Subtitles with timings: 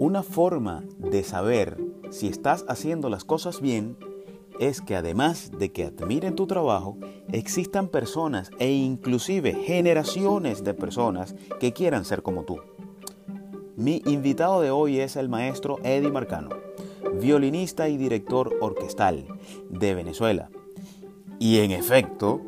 [0.00, 1.76] Una forma de saber
[2.08, 3.98] si estás haciendo las cosas bien
[4.58, 6.96] es que además de que admiren tu trabajo,
[7.32, 12.60] existan personas e inclusive generaciones de personas que quieran ser como tú.
[13.76, 16.48] Mi invitado de hoy es el maestro Eddie Marcano,
[17.20, 19.26] violinista y director orquestal
[19.68, 20.48] de Venezuela.
[21.38, 22.40] Y en efecto,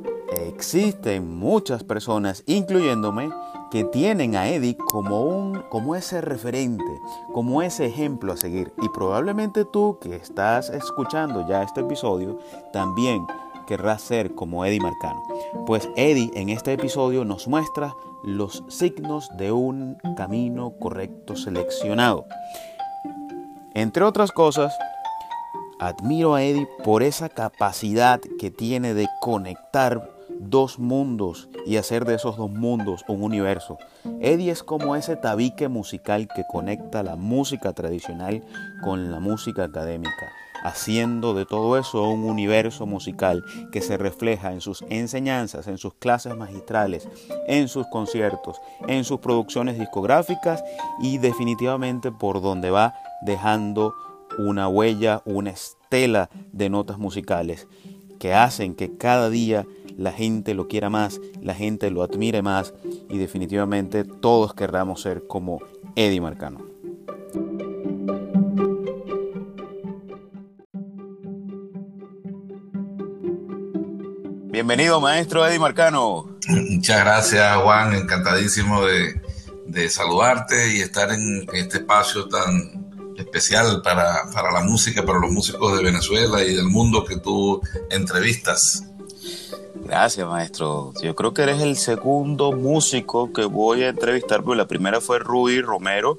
[0.49, 3.31] existen muchas personas, incluyéndome,
[3.73, 7.01] que tienen a Eddie como, un, como ese referente,
[7.33, 8.71] como ese ejemplo a seguir.
[8.83, 12.39] Y probablemente tú que estás escuchando ya este episodio,
[12.75, 13.27] también
[13.67, 15.23] querrás ser como Eddie Marcano.
[15.67, 22.27] Pues Eddie en este episodio nos muestra los signos de un camino correcto seleccionado.
[23.73, 24.77] Entre otras cosas,
[25.79, 30.12] admiro a Eddie por esa capacidad que tiene de conectar
[30.49, 33.79] dos mundos y hacer de esos dos mundos un universo.
[34.21, 38.43] Eddie es como ese tabique musical que conecta la música tradicional
[38.83, 40.33] con la música académica,
[40.65, 45.95] haciendo de todo eso un universo musical que se refleja en sus enseñanzas, en sus
[45.95, 47.09] clases magistrales,
[47.47, 50.63] en sus conciertos, en sus producciones discográficas
[51.01, 53.95] y definitivamente por donde va dejando
[54.39, 57.69] una huella, una estela de notas musicales
[58.23, 59.67] que hacen que cada día
[59.99, 62.73] la gente lo quiera más, la gente lo admire más
[63.11, 65.59] y definitivamente todos querramos ser como
[65.97, 66.61] Eddie Marcano.
[74.53, 76.39] Bienvenido, maestro Eddie Marcano.
[76.49, 77.93] Muchas gracias, Juan.
[77.93, 79.21] Encantadísimo de,
[79.67, 82.82] de saludarte y estar en este espacio tan
[83.17, 87.61] especial para, para, la música, para los músicos de Venezuela y del mundo que tú
[87.91, 88.85] entrevistas.
[89.75, 90.93] Gracias, maestro.
[91.03, 95.19] Yo creo que eres el segundo músico que voy a entrevistar, porque la primera fue
[95.19, 96.19] Ruby Romero,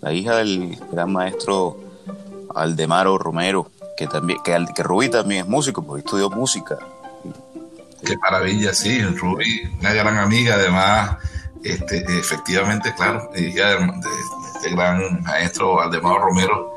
[0.00, 1.78] la hija del gran maestro
[2.54, 6.78] Aldemaro Romero, que también, que, que Ruby también es músico, porque estudió música.
[8.04, 11.16] Qué maravilla, sí, Ruby, una gran amiga, además,
[11.62, 13.92] este, efectivamente, claro, hija de,
[14.64, 16.72] este gran maestro Aldemaro Romero,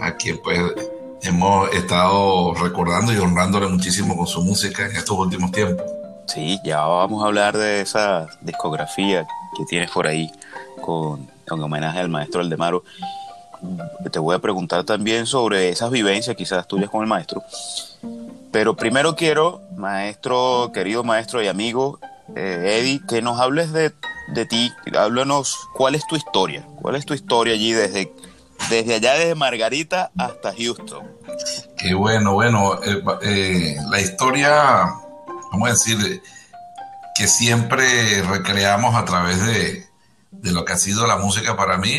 [0.00, 0.58] a quien pues
[1.20, 5.84] hemos estado recordando y honrándole muchísimo con su música en estos últimos tiempos.
[6.26, 9.26] Sí, ya vamos a hablar de esa discografía
[9.56, 10.30] que tienes por ahí
[10.80, 12.82] con, con homenaje al maestro Aldemaro.
[14.10, 17.42] Te voy a preguntar también sobre esas vivencias quizás tuyas con el maestro.
[18.50, 21.98] Pero primero quiero, maestro, querido maestro y amigo
[22.34, 23.92] eh, Eddie, que nos hables de,
[24.34, 24.72] de ti.
[24.96, 26.66] Háblanos cuál es tu historia.
[26.80, 28.12] ¿Cuál es tu historia allí desde
[28.70, 31.06] desde allá, desde Margarita hasta Houston.
[31.78, 34.92] Qué bueno, bueno, eh, eh, la historia,
[35.52, 36.22] vamos a decir,
[37.14, 39.86] que siempre recreamos a través de,
[40.30, 41.94] de lo que ha sido la música para mí,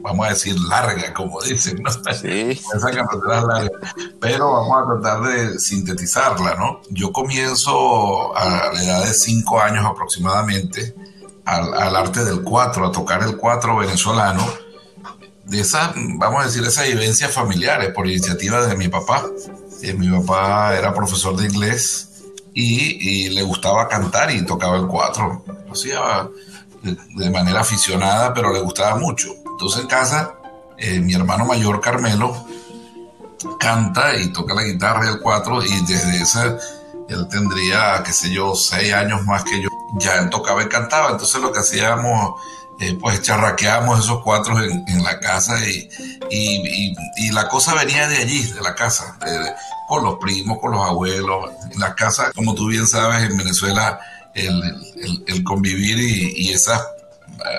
[0.00, 1.90] vamos a decir larga, como dicen, ¿no?
[2.12, 2.60] Sí.
[2.74, 3.70] Esa larga.
[4.20, 6.80] Pero vamos a tratar de sintetizarla, ¿no?
[6.90, 10.94] Yo comienzo a la edad de cinco años aproximadamente
[11.44, 14.46] al, al arte del cuatro, a tocar el cuatro venezolano
[15.50, 19.26] de esas, vamos a decir, esas vivencias familiares por iniciativa de mi papá.
[19.82, 22.22] Eh, mi papá era profesor de inglés
[22.54, 25.44] y, le gustaba cantar y tocaba el cuatro.
[25.66, 26.28] Lo hacía
[26.82, 29.28] de, manera aficionada, pero le gustaba mucho.
[29.60, 30.36] Entonces en casa,
[30.78, 32.34] eh, mi hermano mayor Carmelo
[33.58, 36.56] canta y toca la guitarra y el cuatro y desde ese,
[37.10, 41.10] él tendría, qué sé yo, seis años más que yo, ya él tocaba y cantaba.
[41.10, 42.40] Entonces lo que hacíamos
[42.80, 45.90] eh, pues charraqueamos esos cuatro en, la casa y,
[46.30, 49.18] y, la cosa venía de allí, de la casa,
[49.88, 51.50] con los primos, con los abuelos.
[51.70, 54.00] En la casa, como tú bien sabes, en Venezuela
[54.32, 54.62] el,
[55.26, 56.80] el, convivir y, esas,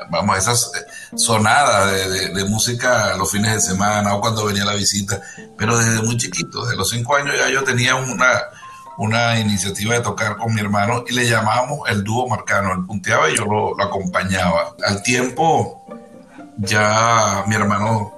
[0.09, 0.71] vamos, esas
[1.15, 5.21] sonadas de, de, música los fines de semana o cuando venía la visita,
[5.57, 8.29] pero desde muy chiquito, de los cinco años ya yo tenía una
[8.97, 12.73] una iniciativa de tocar con mi hermano y le llamábamos el dúo marcano.
[12.73, 14.75] Él punteaba y yo lo, acompañaba.
[14.85, 15.85] Al tiempo,
[16.57, 18.13] ya mi hermano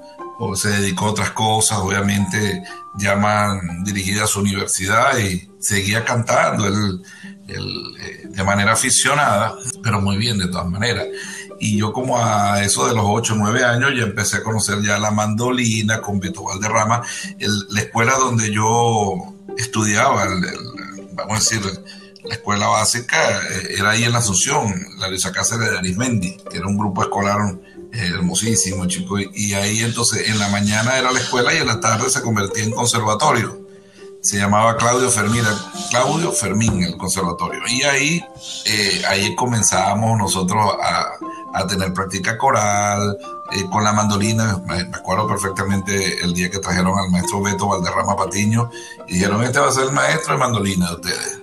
[0.55, 2.63] se dedicó a otras cosas, obviamente
[2.95, 7.01] ya más dirigida a su universidad y seguía cantando él,
[7.47, 11.05] eh, de manera aficionada, pero muy bien de todas maneras.
[11.63, 14.81] Y yo como a eso de los 8 o 9 años ya empecé a conocer
[14.81, 17.01] ya la mandolina con Beto Valderrama,
[17.69, 20.27] la escuela donde yo estudiaba,
[21.13, 21.61] vamos a decir,
[22.25, 23.17] la escuela básica
[23.49, 27.01] eh, era ahí en la Asunción, la Luisa Cáceres de Arismendi, que era un grupo
[27.01, 27.39] escolar
[27.93, 29.19] eh, hermosísimo, chico.
[29.19, 32.63] Y ahí entonces en la mañana era la escuela y en la tarde se convertía
[32.65, 33.62] en conservatorio.
[34.23, 35.43] Se llamaba Claudio Fermín,
[35.89, 37.61] Claudio Fermín el conservatorio.
[37.67, 38.25] Y ahí,
[38.65, 41.11] eh, ahí comenzábamos nosotros a,
[41.53, 43.17] a tener práctica coral,
[43.51, 44.61] eh, con la mandolina.
[44.65, 48.69] Me, acuerdo perfectamente el día que trajeron al maestro Beto Valderrama Patiño
[49.07, 51.41] y dijeron, este va a ser el maestro de mandolina de ustedes.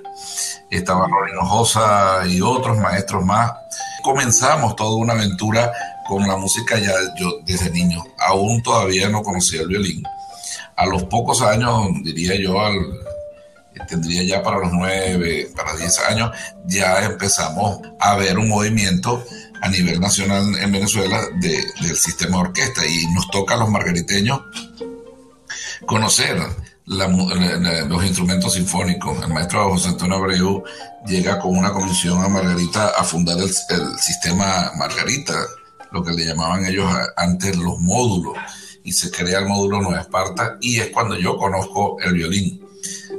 [0.71, 3.53] Estaba Rolino Josa y otros maestros más.
[4.03, 5.71] Comenzamos toda una aventura
[6.09, 8.03] con la música ya yo desde niño.
[8.19, 10.03] Aún todavía no conocía el violín.
[10.81, 12.75] A los pocos años, diría yo, al,
[13.87, 16.31] tendría ya para los nueve, para diez años,
[16.65, 19.23] ya empezamos a ver un movimiento
[19.61, 24.41] a nivel nacional en Venezuela del sistema de orquesta y nos toca a los margariteños
[25.85, 26.39] conocer
[26.87, 29.23] los instrumentos sinfónicos.
[29.23, 30.65] El maestro José Antonio Abreu
[31.07, 35.35] llega con una comisión a Margarita a fundar el, el sistema Margarita,
[35.93, 38.35] lo que le llamaban ellos antes los módulos,
[38.85, 42.67] y se crea el módulo Nueva Esparta y es cuando yo conozco el violín.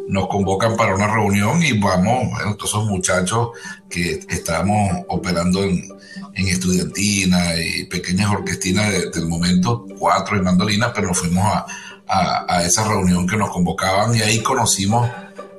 [0.07, 3.49] Nos convocan para una reunión y vamos, bueno, todos esos muchachos
[3.89, 5.87] que estábamos operando en,
[6.33, 11.65] en estudiantina y pequeñas orquestinas del momento, cuatro y mandolinas, pero nos fuimos a,
[12.47, 15.09] a, esa reunión que nos convocaban y ahí conocimos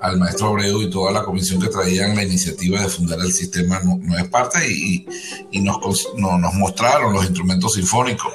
[0.01, 3.81] al maestro Abreu y toda la comisión que traían la iniciativa de fundar el sistema
[3.81, 5.07] no, es parte y,
[5.51, 5.79] y nos,
[6.17, 8.33] nos mostraron los instrumentos sinfónicos,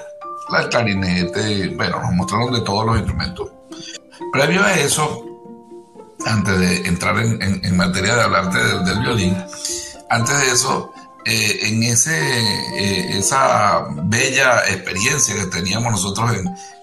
[0.55, 3.49] el clarinete, bueno, nos mostraron de todos los instrumentos.
[4.31, 5.23] Previo a eso,
[6.25, 9.38] antes de entrar en, materia de hablarte del, violín,
[10.09, 10.91] antes de eso,
[11.25, 16.31] eh, en ese, eh, esa bella experiencia que teníamos nosotros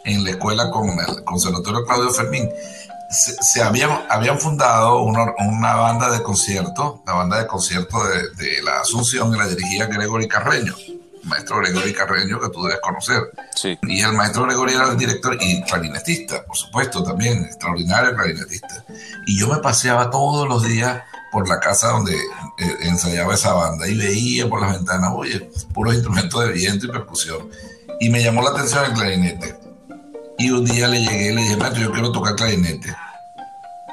[0.05, 2.49] en, la escuela con el Conservatorio Claudio Fermín,
[3.11, 8.81] se, habían, habían fundado una, banda de conciertos, la banda de conciertos de, de la
[8.81, 10.75] Asunción, que la dirigía Gregory Carreño
[11.25, 13.23] maestro Gregory Carreño, que tú debes conocer.
[13.55, 13.79] Sí.
[13.83, 18.85] Y el maestro Gregory era el director y clarinetista, por supuesto, también, extraordinario clarinetista.
[19.27, 23.89] Y yo me paseaba todos los días por la casa donde eh, ensayaba esa banda
[23.89, 27.49] y veía por las ventanas, oye, puros instrumentos de viento y percusión.
[28.01, 29.57] Y me llamó la atención el clarinete.
[30.39, 32.95] Y un día le llegué y le dije, maestro, yo quiero tocar clarinete.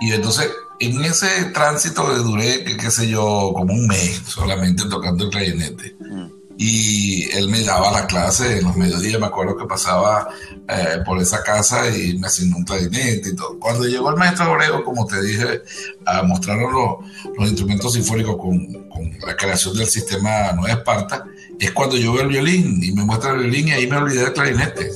[0.02, 5.26] Y entonces, en ese tránsito que duré, qué sé yo, como un mes solamente tocando
[5.26, 5.96] el clarinete.
[6.00, 10.30] Mm y él me daba la clase en los mediodías, me acuerdo que pasaba
[10.68, 13.60] eh, por esa casa y me asignó un clarinete y todo.
[13.60, 15.62] Cuando llegó el maestro Abreu, como te dije,
[16.06, 21.26] a mostrarnos los, los instrumentos sinfónicos con, con, la creación del sistema Nueva Esparta,
[21.66, 24.24] es cuando yo veo el violín y me muestra el violín y ahí me olvidé
[24.24, 24.92] del clarinete.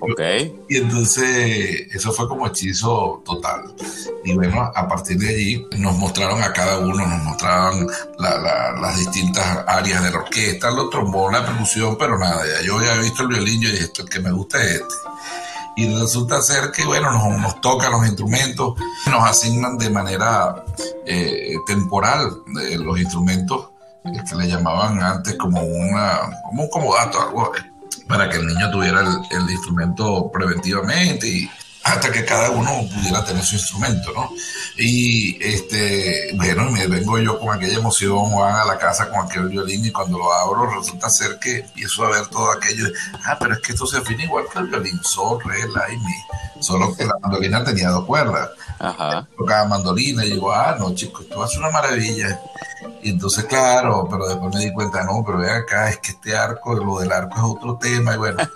[0.00, 0.20] ok.
[0.68, 3.74] y entonces eso fue como hechizo total.
[4.24, 7.86] Y bueno, a partir de allí nos mostraron a cada uno, nos mostraban
[8.18, 12.94] las distintas áreas de la orquesta, los trombones, la percusión, pero nada, ya yo había
[12.98, 14.94] visto el violín, yo dije, esto el que me gusta es este
[15.74, 18.74] y resulta ser que, bueno, nos, nos tocan los instrumentos,
[19.10, 20.64] nos asignan de manera
[21.06, 23.71] eh, temporal eh, los instrumentos
[24.02, 27.52] que le llamaban antes como, una, como un comodato, algo
[28.08, 31.50] para que el niño tuviera el, instrumento preventivamente y
[31.84, 34.30] hasta que cada uno pudiera tener su instrumento, ¿no?
[34.76, 39.48] Y este, bueno, me vengo yo con aquella emoción, Juan, a la casa con aquel
[39.48, 42.86] violín y cuando lo abro resulta ser que empiezo a ver todo aquello.
[43.24, 45.96] Ah, pero es que esto se afina igual que el violín, sol, re, la y
[45.96, 46.62] mi.
[46.62, 48.50] Solo que la mandolina tenía dos cuerdas.
[48.78, 49.26] Ajá.
[49.36, 52.40] Tocaba mandolina y digo, ah, no, chicos, esto ser una maravilla.
[53.02, 56.36] Y entonces, claro, pero después me di cuenta, no, pero ve acá, es que este
[56.36, 58.38] arco, lo del arco es otro tema, y bueno,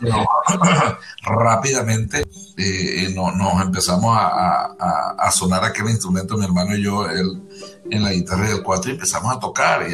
[1.22, 2.24] rápidamente
[2.56, 2.71] eh,
[3.14, 7.42] no, nos empezamos a, sonar aquel instrumento, mi hermano y yo, él
[7.90, 9.86] en la guitarra del cuatro, y empezamos a tocar,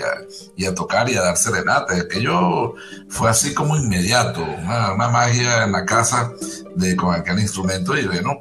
[0.57, 1.95] y a, tocar y a dar serenata.
[1.95, 2.75] Aquello
[3.09, 6.33] fue así como inmediato, una, magia en la casa
[6.77, 8.39] de, con aquel instrumento, y bueno,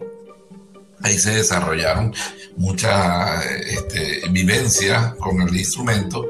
[1.01, 2.13] ahí se desarrollaron
[2.57, 6.25] mucha este, vivencia con el instrumento,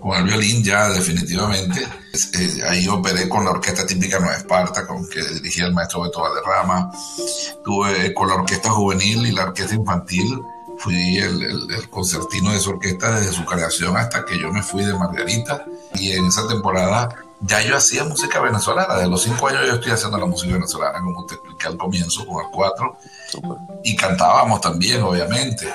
[0.00, 1.86] con el violín ya definitivamente.
[2.34, 6.20] Eh, ahí operé con la orquesta típica Nueva Esparta, con que dirigía el maestro Beto
[6.22, 6.90] Valderrama.
[7.64, 10.42] Tuve con la orquesta juvenil y la orquesta infantil.
[10.78, 14.84] Fui el, el, concertino de su orquesta desde su creación hasta que yo me fui
[14.84, 15.64] de Margarita.
[15.94, 17.08] Y en esa temporada
[17.40, 18.94] ya yo hacía música venezolana.
[18.96, 22.26] De los cinco años yo estoy haciendo la música venezolana, como te expliqué al comienzo,
[22.26, 22.96] con el cuatro.
[23.84, 25.66] Y cantábamos también, obviamente.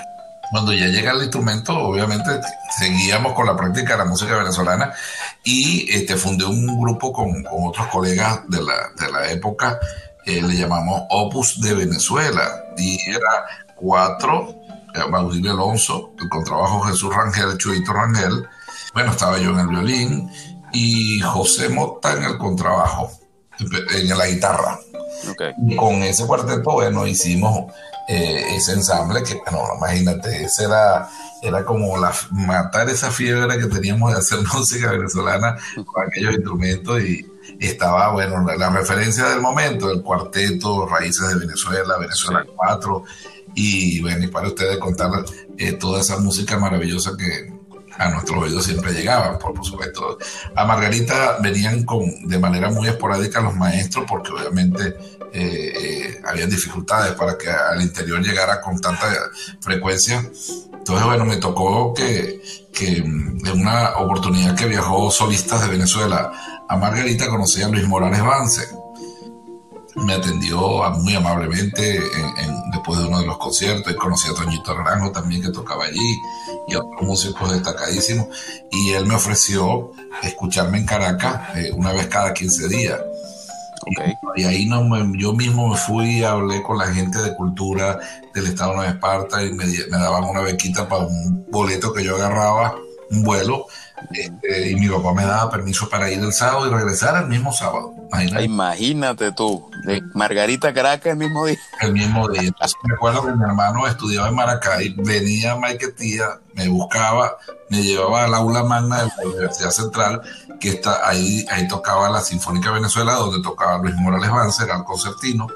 [0.51, 2.29] Cuando ya llega el instrumento, obviamente
[2.77, 4.93] seguíamos con la práctica de la música venezolana
[5.43, 9.79] y este, fundé un grupo con, con otros colegas de la, de la época,
[10.25, 12.65] eh, le llamamos Opus de Venezuela.
[12.77, 14.55] Y era cuatro,
[14.93, 18.47] eh, Alonso, el contrabajo Jesús Rangel, Chuito Rangel.
[18.93, 20.29] Bueno, estaba yo en el violín
[20.73, 23.09] y José Mota en el contrabajo,
[23.59, 24.79] en la guitarra.
[25.77, 27.71] Con ese cuarteto, bueno, hicimos
[28.07, 31.09] eh, ese ensamble que, bueno, imagínate, ese era
[31.41, 37.01] era como la, matar esa fiebre que teníamos de hacer música venezolana con aquellos instrumentos
[37.03, 37.25] y
[37.59, 43.03] estaba, bueno, la, referencia del momento, el cuarteto, Raíces de Venezuela, Venezuela 4,
[43.55, 45.09] y bueno, y para ustedes contar
[45.57, 47.60] eh, toda esa música maravillosa que
[47.97, 50.17] a nuestros oídos siempre llegaba, por, supuesto.
[50.55, 54.95] A Margarita venían con, de manera muy esporádica los maestros, porque obviamente
[55.33, 59.07] eh, eh, habían dificultades para que al interior llegara con tanta
[59.59, 60.17] frecuencia.
[60.73, 62.41] Entonces, bueno, me tocó que,
[62.73, 66.31] que en una oportunidad que viajó solistas de Venezuela
[66.67, 68.80] a Margarita conocí a Luis Morales Vance.
[69.95, 70.59] Me atendió
[70.99, 72.01] muy amablemente
[72.71, 76.21] después de uno de los conciertos y conocí a Toñito Naranjo también que tocaba allí
[76.67, 78.27] y a otros músicos destacadísimos.
[78.71, 79.91] Y él me ofreció
[80.23, 82.99] escucharme en Caracas eh, una vez cada 15 días.
[84.35, 84.83] Y, ahí no
[85.15, 87.99] yo mismo me fui, hablé con la gente de cultura
[88.33, 92.03] del Estado de Nueva Esparta y me, me daban una bequita para un boleto que
[92.03, 92.75] yo agarraba,
[93.11, 93.67] un vuelo,
[94.11, 97.51] este, y mi papá me daba permiso para ir el sábado y regresar el mismo
[97.51, 97.93] sábado.
[98.41, 101.59] Imagínate, tú, de Margarita Caracas el mismo día.
[101.81, 102.43] El mismo día.
[102.43, 107.37] Entonces me acuerdo que mi hermano estudiaba en Maracay, venía a Maiquetía, me buscaba,
[107.69, 110.21] me llevaba al aula magna de la Universidad Central,
[110.59, 115.47] que está ahí, ahí tocaba la Sinfónica Venezuela, donde tocaba Luis Morales Banzer, el concertino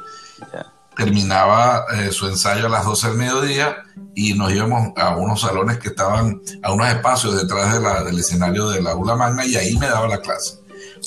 [0.96, 3.78] terminaba eh, su ensayo a las 12 del mediodía
[4.14, 8.20] y nos íbamos a unos salones que estaban, a unos espacios detrás de la, del
[8.20, 10.60] escenario de la aula magna y ahí me daba la clase.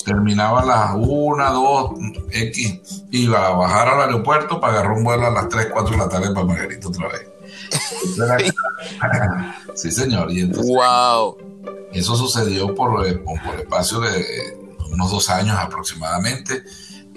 [0.05, 1.91] Terminaba a las 1, 2,
[2.31, 5.97] X, iba a bajar al aeropuerto para agarrar un vuelo a las 3, 4 de
[5.97, 7.27] la tarde para Margarita otra vez.
[9.75, 10.31] sí, señor.
[10.31, 11.37] Y entonces, wow.
[11.91, 14.57] Eso sucedió por, eh, por, por espacio de
[14.91, 16.63] unos dos años aproximadamente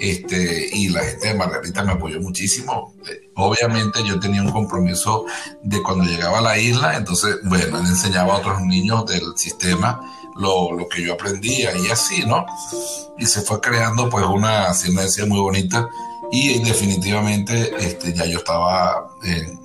[0.02, 2.92] este, y la gente de Margarita me apoyó muchísimo.
[3.36, 5.26] Obviamente yo tenía un compromiso
[5.62, 10.00] de cuando llegaba a la isla, entonces, bueno, él enseñaba a otros niños del sistema
[10.34, 12.44] lo, lo que yo aprendía y así, ¿no?
[13.16, 15.88] Y se fue creando pues una sinergia muy bonita
[16.32, 19.56] y definitivamente este, ya yo estaba eh,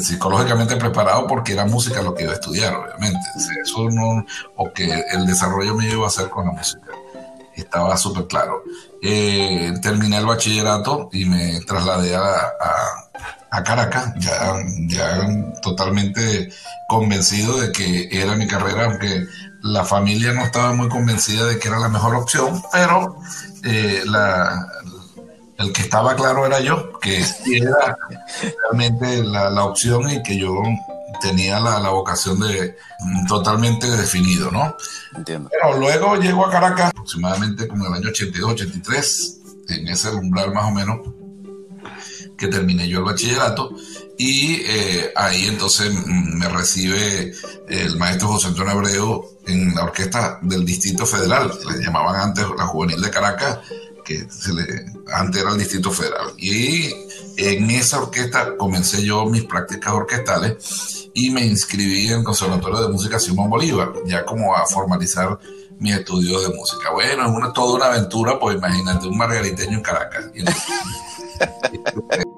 [0.00, 3.20] psicológicamente preparado porque era música lo que iba a estudiar, obviamente.
[3.62, 4.24] Eso no,
[4.56, 7.03] o que el desarrollo me iba a hacer con la música
[7.56, 8.62] estaba súper claro.
[9.02, 12.22] Eh, terminé el bachillerato y me trasladé a,
[13.50, 14.56] a, Caracas, ya,
[14.88, 15.28] ya
[15.62, 16.50] totalmente
[16.88, 19.26] convencido de que era mi carrera, aunque
[19.62, 23.16] la familia no estaba muy convencida de que era la mejor opción, pero
[23.62, 24.66] eh, la,
[25.58, 27.96] el que estaba claro era yo, que era
[28.62, 30.60] realmente la, la opción y que yo
[31.20, 34.76] tenía la, la, vocación de mm, totalmente definido, ¿no?
[35.16, 35.50] Entiendo.
[35.50, 40.52] Pero luego llego a Caracas, aproximadamente como en el año 82, 83, en ese umbral
[40.52, 41.00] más o menos,
[42.36, 43.70] que terminé yo el bachillerato,
[44.18, 47.32] y eh, ahí entonces mm, me recibe
[47.68, 52.66] el maestro José Antonio Abreu en la orquesta del Distrito Federal, le llamaban antes la
[52.66, 53.58] Juvenil de Caracas,
[54.04, 56.32] que se le, antes era el Distrito Federal.
[56.36, 56.92] Y
[57.36, 62.88] en esa orquesta comencé yo mis prácticas orquestales y me inscribí en el Conservatorio de
[62.88, 65.38] Música Simón Bolívar, ya como a formalizar
[65.78, 66.90] mis estudios de música.
[66.90, 70.26] Bueno, es una, toda una aventura, pues imagínate, un margariteño en Caracas.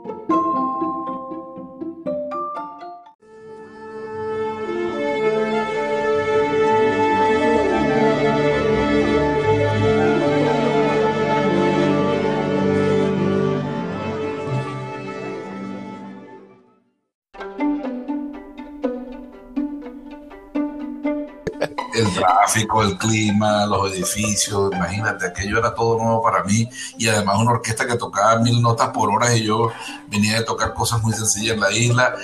[22.54, 27.86] el clima, los edificios, imagínate, aquello era todo nuevo para mí y además una orquesta
[27.86, 29.72] que tocaba mil notas por hora y yo
[30.08, 32.14] venía de tocar cosas muy sencillas en la isla,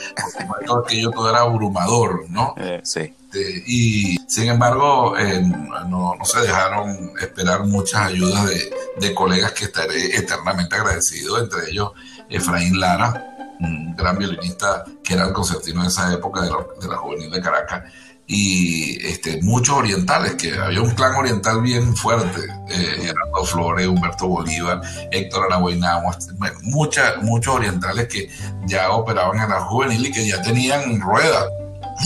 [0.48, 2.54] porque todo aquello todo era abrumador, ¿no?
[2.56, 3.14] Eh, sí.
[3.32, 5.42] Este, y sin embargo, eh,
[5.88, 8.50] no, se dejaron esperar muchas ayudas
[8.98, 11.92] de, colegas que estaré eternamente agradecido, entre ellos
[12.28, 16.88] Efraín Lara, un gran violinista que era el concertino de esa época de la, de
[16.88, 17.84] la Juvenil de Caracas,
[18.26, 23.12] y este, muchos orientales, que había un clan oriental bien fuerte, eh,
[23.44, 28.30] Flores, Humberto Bolívar, Héctor Araguainamo, bueno, muchos orientales que
[28.66, 31.46] ya operaban en la juvenil y que ya tenían rueda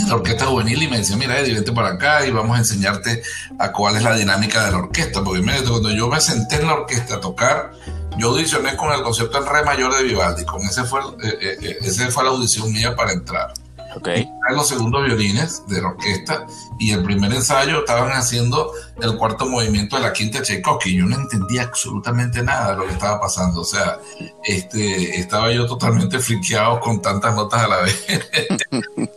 [0.00, 2.61] en la orquesta juvenil y me decían, mira, Eddie, vente para acá y vamos a
[2.61, 3.23] enseñarte
[3.58, 6.75] a cuál es la dinámica de la orquesta, porque cuando yo me senté en la
[6.75, 7.73] orquesta a tocar,
[8.18, 11.58] yo audicioné con el concepto en re mayor de Vivaldi, con ese fue, eh, eh,
[11.61, 13.52] eh, ese fue la audición mía para entrar
[13.96, 14.30] Okay.
[14.50, 16.46] los segundos violines de la orquesta
[16.78, 20.96] y el primer ensayo estaban haciendo el cuarto movimiento de la quinta Tchaikovsky.
[20.96, 23.62] Yo no entendía absolutamente nada de lo que estaba pasando.
[23.62, 23.98] O sea,
[24.44, 28.04] este, estaba yo totalmente friqueado con tantas notas a la vez.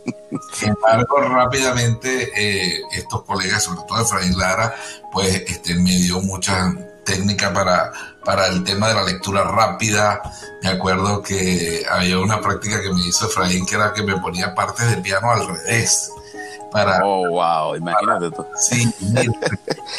[0.54, 4.74] Sin embargo, rápidamente eh, estos colegas, sobre todo Efraín Lara,
[5.12, 7.92] pues este, me dio mucha técnica para,
[8.24, 10.20] para el tema de la lectura rápida.
[10.62, 14.54] Me acuerdo que había una práctica que me hizo Efraín que era que me ponía
[14.54, 16.10] partes de piano al revés.
[16.70, 18.46] Para, oh, wow, imagínate tú.
[18.56, 18.88] Sí,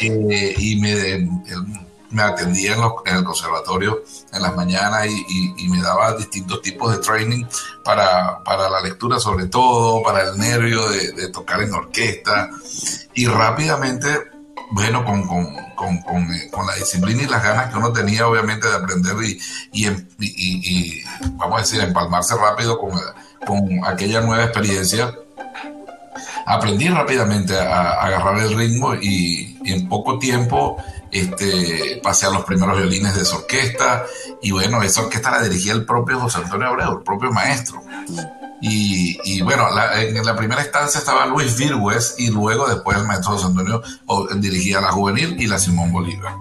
[0.00, 1.28] eh, y me,
[2.12, 4.02] me atendía en, el conservatorio
[4.32, 7.44] en las mañanas y, me daba distintos tipos de training
[7.82, 12.50] para, para, la lectura, sobre todo, para el nervio de, tocar en orquesta.
[13.14, 14.08] Y rápidamente,
[14.70, 15.56] bueno, con, con,
[16.02, 19.38] con, eh, con, la disciplina y las ganas que uno tenía, obviamente, de aprender y,
[19.72, 22.92] y vamos a decir, empalmarse rápido con,
[23.46, 25.12] con aquella nueva experiencia
[26.46, 30.76] aprendí rápidamente a, agarrar el ritmo y, en poco tiempo
[31.10, 34.04] este, pasé a los primeros violines de esa orquesta
[34.40, 37.82] y bueno, esa orquesta la dirigía el propio José Antonio Abreu, el propio maestro.
[38.64, 39.66] Y, bueno,
[39.96, 43.82] en la primera instancia estaba Luis Virgües y luego después el maestro José Antonio
[44.36, 46.36] dirigía la juvenil y la Simón Bolívar.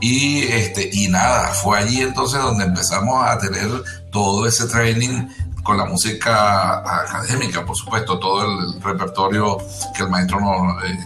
[0.00, 3.68] Y, este, y nada, fue allí entonces donde empezamos a tener
[4.12, 5.26] todo ese training
[5.68, 9.58] con la música académica, por supuesto, todo el repertorio
[9.94, 10.96] que el maestro nos, eh,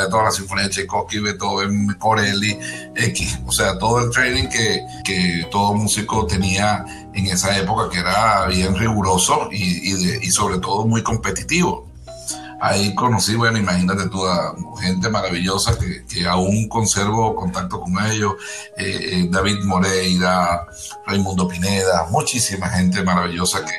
[0.00, 2.58] de toda la sinfonía de Tchaikovsky, Beethoven, Corelli,
[2.96, 7.98] X, o sea, todo el training que, que todo músico tenía en esa época, que
[7.98, 11.91] era bien riguroso y, y, y sobre todo muy competitivo
[12.62, 18.34] ahí conocí, bueno, imagínate tú, a gente maravillosa que, que aún conservo contacto con ellos,
[18.76, 20.68] eh, eh, David Moreira,
[21.04, 23.72] Raimundo Pineda, muchísima gente maravillosa que,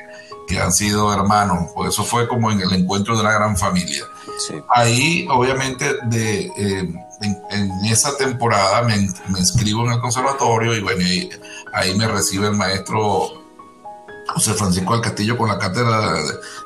[0.50, 4.04] que han sido hermanos, por eso fue como en el encuentro de una gran familia.
[4.68, 6.94] Ahí, obviamente, de, eh,
[7.52, 8.98] en, esa temporada me,
[9.30, 11.30] me, inscribo en el conservatorio y bueno, ahí,
[11.72, 13.43] ahí me recibe el maestro
[14.34, 16.14] José Francisco del Castillo con la cátedra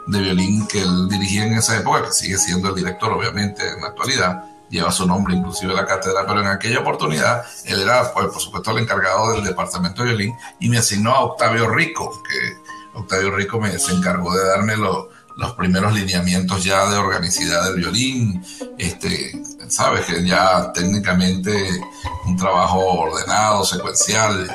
[0.08, 3.82] de, violín que él dirigía en esa época, que sigue siendo el director obviamente en
[3.82, 8.28] la actualidad, lleva su nombre inclusive la cátedra, pero en aquella oportunidad él era, pues,
[8.28, 13.00] por supuesto, el encargado del departamento de violín y me asignó a Octavio Rico, que
[13.00, 18.44] Octavio Rico me, se encargó de darme los primeros lineamientos ya de organicidad del violín,
[18.78, 21.82] este, sabes que ya técnicamente
[22.26, 24.48] un trabajo ordenado, secuencial,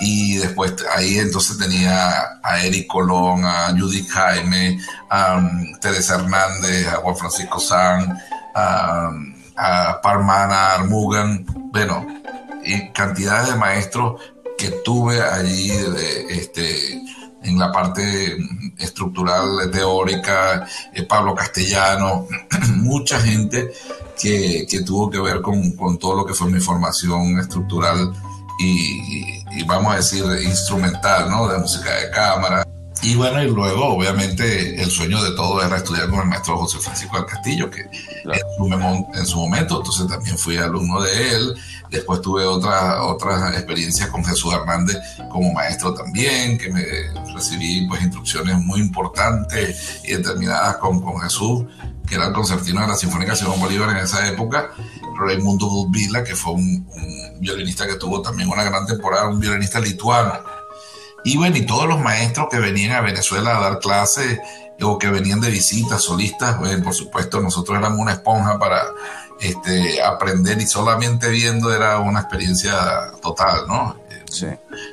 [0.00, 6.88] y después ahí entonces tenía a Eric Colón, a Judith Jaime, a um, Teresa Hernández,
[6.88, 8.18] a Juan Francisco San,
[8.54, 9.10] a,
[9.56, 12.06] a Parmana Armugan, bueno,
[12.64, 14.20] y cantidades de maestros
[14.58, 15.70] que tuve allí
[16.28, 17.00] este,
[17.42, 18.36] en la parte
[18.78, 22.26] estructural, teórica, eh, Pablo Castellano,
[22.76, 23.70] mucha gente
[24.20, 28.12] que, que, tuvo que ver con, con todo lo que fue mi formación estructural
[28.58, 31.48] y, vamos a decir instrumental, ¿no?
[31.48, 32.64] De música de cámara.
[33.04, 36.78] Y bueno, y luego obviamente el sueño de todo era estudiar con el maestro José
[36.78, 41.54] Francisco del Castillo, que en, su, momento, entonces también fui alumno de él.
[41.90, 44.96] Después tuve otras otras experiencias con Jesús Hernández
[45.30, 46.82] como maestro también, que me
[47.34, 51.66] recibí pues instrucciones muy importantes y determinadas con, con Jesús,
[52.06, 54.70] que era el concertino de la Sinfónica Simón Bolívar en esa época.
[55.14, 56.86] Raimundo Budvila, que fue un,
[57.40, 60.32] violinista que tuvo también una gran temporada, un violinista lituano.
[61.24, 64.38] Y bueno, y todos los maestros que venían a Venezuela a dar clases
[64.80, 68.82] o que venían de visitas, solistas, bueno, por supuesto, nosotros éramos una esponja para
[69.40, 73.96] este, aprender y solamente viendo era una experiencia total, ¿no?
[74.30, 74.46] Sí.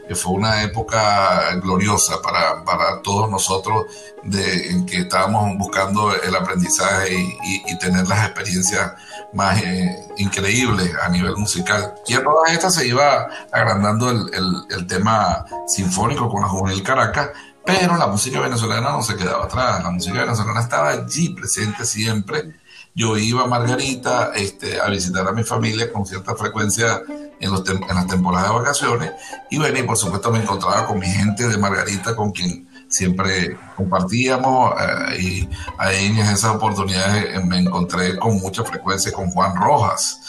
[0.08, 3.86] Que fue una época gloriosa para, para todos nosotros
[4.24, 8.92] de, en que estábamos buscando el aprendizaje y, y tener las experiencias
[9.34, 11.96] más eh, increíbles a nivel musical.
[12.08, 14.30] Y a todas estas se iba agrandando el,
[14.70, 17.30] el, tema sinfónico con la Juvenil Caracas,
[17.66, 22.60] pero la música venezolana no se quedaba atrás, la música venezolana estaba allí presente siempre.
[22.94, 27.02] Yo iba a Margarita este, a visitar a mi familia con cierta frecuencia
[27.40, 29.12] en, los en las temporadas de vacaciones
[29.50, 34.74] y y por supuesto me encontraba con mi gente de Margarita con quien siempre compartíamos
[34.80, 40.20] eh, y ahí en esas oportunidades eh, me encontré con mucha frecuencia con Juan Rojas,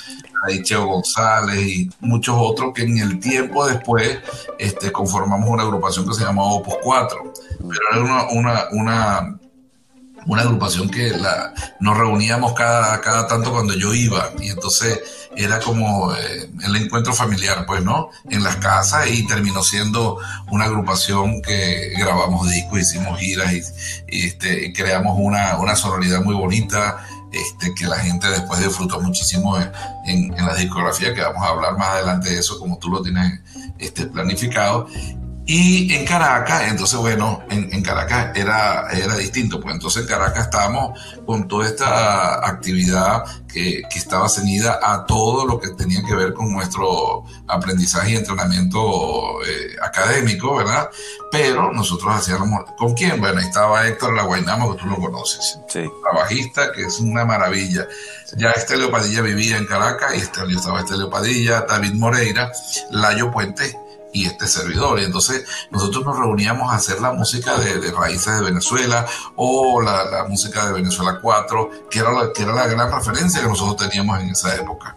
[0.46, 4.18] ahí Cheo González y muchos otros que en el tiempo después
[4.58, 9.38] este, conformamos una agrupación que se llamaba Opus 4, pero era una, una, una
[10.26, 15.00] una agrupación que la, nos reuníamos cada, cada tanto cuando yo iba y entonces
[15.36, 18.10] era como eh, el encuentro familiar, pues, ¿no?
[18.28, 20.18] En las casas y terminó siendo
[20.50, 23.52] una agrupación que grabamos discos, hicimos giras
[24.08, 27.06] y, este, creamos una, una sonoridad muy bonita.
[27.32, 29.72] Este, que la gente después disfrutó muchísimo en,
[30.04, 33.40] en, la discografía, que vamos a hablar más adelante de eso, como tú lo tienes
[33.78, 34.86] este, planificado.
[35.44, 40.98] Y en Caracas, entonces bueno, en, Caracas era, era distinto, pues entonces en Caracas estábamos
[41.26, 46.32] con toda esta actividad que, que, estaba ceñida a todo lo que tenía que ver
[46.32, 50.88] con nuestro aprendizaje y entrenamiento eh, académico, ¿verdad?
[51.32, 53.18] Pero nosotros hacíamos, ¿con quién?
[53.18, 55.90] Bueno, ahí estaba Héctor La Guaynamo, que tú lo conoces, sí.
[56.14, 57.88] bajista, que es una maravilla.
[58.36, 62.52] Ya Estelio Padilla vivía en Caracas y Estelio estaba Estelio Padilla, David Moreira,
[62.90, 63.81] Layo Puente
[64.12, 65.00] y este servidor.
[65.00, 70.24] Y entonces nosotros nos reuníamos a hacer la música de, raíces de Venezuela o la,
[70.28, 74.20] música de Venezuela 4, que era, la, que era la gran referencia que nosotros teníamos
[74.20, 74.96] en esa época.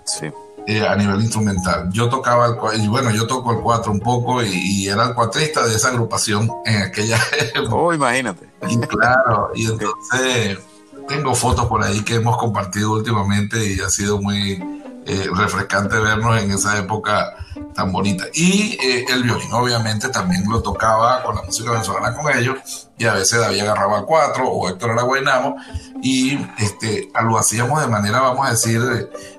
[0.68, 1.90] Eh, a nivel instrumental.
[1.92, 5.66] Yo tocaba el y bueno, yo toco el 4 un poco y, era el cuatrista
[5.66, 7.20] de esa agrupación en aquella
[7.56, 7.76] época.
[7.76, 8.50] Oh, imagínate.
[8.68, 10.60] Y claro, y entonces
[11.08, 14.60] tengo fotos por ahí que hemos compartido últimamente y ha sido muy
[15.06, 17.36] eh, refrescante vernos en esa época
[17.74, 18.26] tan bonita.
[18.34, 23.06] Y eh, el violín obviamente también lo tocaba con la música venezolana con ellos y
[23.06, 25.56] a veces David agarraba cuatro o Héctor era
[26.02, 28.82] y este, lo hacíamos de manera, vamos a decir,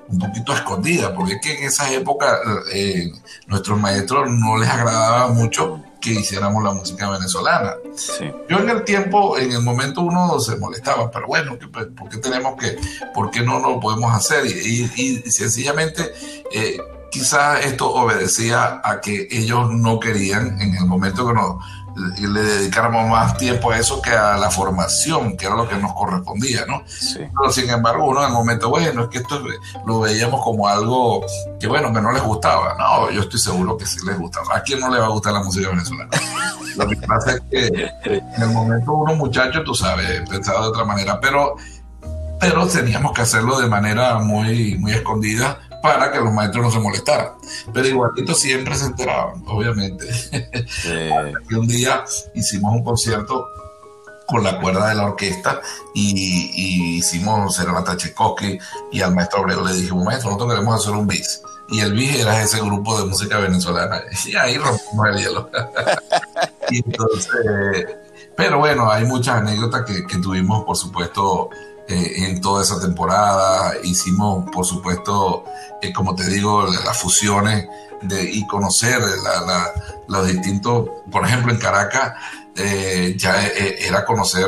[0.07, 2.39] un poquito escondida, porque es que en esa época
[2.73, 3.11] eh,
[3.47, 7.75] nuestros maestros no les agradaba mucho que hiciéramos la música venezolana.
[8.49, 11.57] Yo en el tiempo, en el momento uno se molestaba, pero bueno,
[11.95, 12.77] ¿por qué tenemos que,
[13.13, 14.45] por qué no lo podemos hacer?
[14.45, 16.11] Y, y sencillamente
[16.51, 16.77] eh,
[17.11, 21.55] quizás esto obedecía a que ellos no querían en el momento que nos
[21.97, 25.93] le dedicáramos más tiempo a eso que a la formación, que era lo que nos
[25.93, 26.83] correspondía, ¿no?
[27.15, 29.41] Pero sin embargo, uno en el momento, bueno, es que esto
[29.85, 31.25] lo veíamos como algo
[31.59, 32.75] que, bueno, que no les gustaba.
[32.77, 34.57] No, yo estoy seguro que sí les gustaba.
[34.57, 36.09] ¿A quién no le va a gustar la música venezolana?
[36.77, 40.85] lo que pasa es que en el momento uno, muchacho, tú sabes, pensaba de otra
[40.85, 41.55] manera, pero,
[42.39, 46.79] pero teníamos que hacerlo de manera muy, muy escondida para que los maestros no se
[46.79, 47.29] molestaran.
[47.73, 50.05] Pero igualito siempre se enteraban, obviamente.
[51.49, 53.47] y un día hicimos un concierto
[54.27, 55.61] con la cuerda de la orquesta
[55.93, 58.59] y, hicimos Serenata Tchaikovsky
[58.91, 61.41] y al maestro Abreu le dijimos, maestro, nosotros queremos hacer un bis.
[61.69, 64.01] Y el bis era ese grupo de música venezolana.
[64.25, 65.49] Y ahí rompimos el hielo.
[66.69, 67.87] y entonces,
[68.35, 71.49] pero bueno, hay muchas anécdotas que, que tuvimos, por supuesto,
[71.87, 73.73] eh, en toda esa temporada.
[73.83, 75.45] Hicimos, por supuesto,
[75.81, 77.67] eh, como te digo, las fusiones
[78.01, 79.01] de, y conocer
[80.07, 82.13] los distintos, por ejemplo, en Caracas.
[82.59, 84.47] Eh, ya era conocer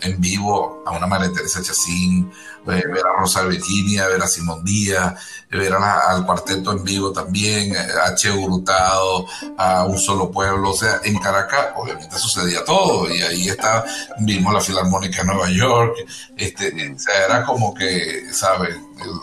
[0.00, 2.30] en vivo a una María Teresa Chacín,
[2.64, 5.14] ver a Rosa Virginia, ver a Simón Díaz,
[5.50, 8.30] ver al cuarteto en vivo también, H.
[8.30, 13.84] Hurtado, a Un Solo Pueblo, o sea, en Caracas obviamente sucedía todo y ahí está,
[14.20, 15.96] vimos la Filarmónica de Nueva York,
[16.36, 18.76] este, o sea, era como que, ¿sabes?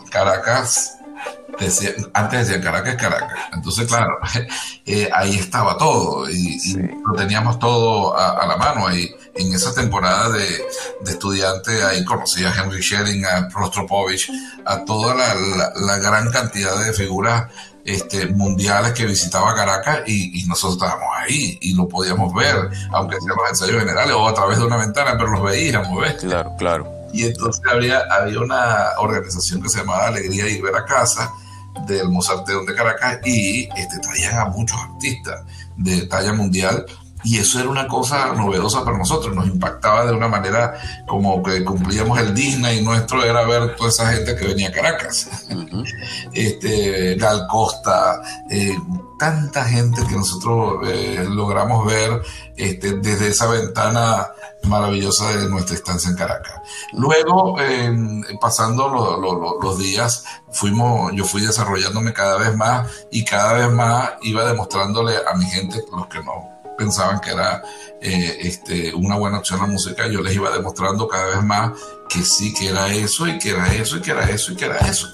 [0.09, 0.94] Caracas
[2.13, 3.39] antes decían Caracas, Caracas.
[3.53, 4.17] Entonces, claro,
[4.85, 6.73] eh, ahí estaba todo y,
[7.05, 8.87] lo teníamos todo a, la mano.
[8.87, 10.47] Ahí, en esa temporada de,
[11.01, 14.31] de estudiante, ahí conocí a Henry Schering, a Rostropovich,
[14.65, 17.51] a toda la, gran cantidad de figuras
[17.83, 22.55] este, mundiales que visitaba Caracas y, nosotros estábamos ahí y lo podíamos ver,
[22.91, 26.15] aunque sean los ensayos generales o a través de una ventana, pero los veíamos, ¿ves?
[26.15, 26.94] Claro, claro.
[27.15, 31.31] Y entonces había, había una organización que se llamaba Alegría y Ver a Casa,
[31.87, 35.43] del Mozarteón de Caracas y este, traían a muchos artistas
[35.77, 36.85] de talla mundial
[37.23, 40.75] y eso era una cosa novedosa para nosotros, nos impactaba de una manera
[41.07, 45.29] como que cumplíamos el Disney nuestro era ver toda esa gente que venía a Caracas.
[46.33, 48.77] este, Gal Costa, eh,
[49.17, 52.21] tanta gente que nosotros eh, logramos ver
[52.55, 54.27] este, desde esa ventana
[54.63, 56.61] maravillosa de nuestra estancia en Caracas.
[56.93, 57.55] Luego,
[58.41, 58.89] pasando
[59.61, 65.15] los días, fuimos, yo fui desarrollándome cada vez más y cada vez más iba demostrándole
[65.17, 67.63] a mi gente, los que no pensaban que era
[68.01, 71.71] eh, este, una buena opción la música, yo les iba demostrando cada vez más
[72.09, 74.65] que sí, que era eso y que era eso y que era eso y que
[74.65, 75.07] era eso,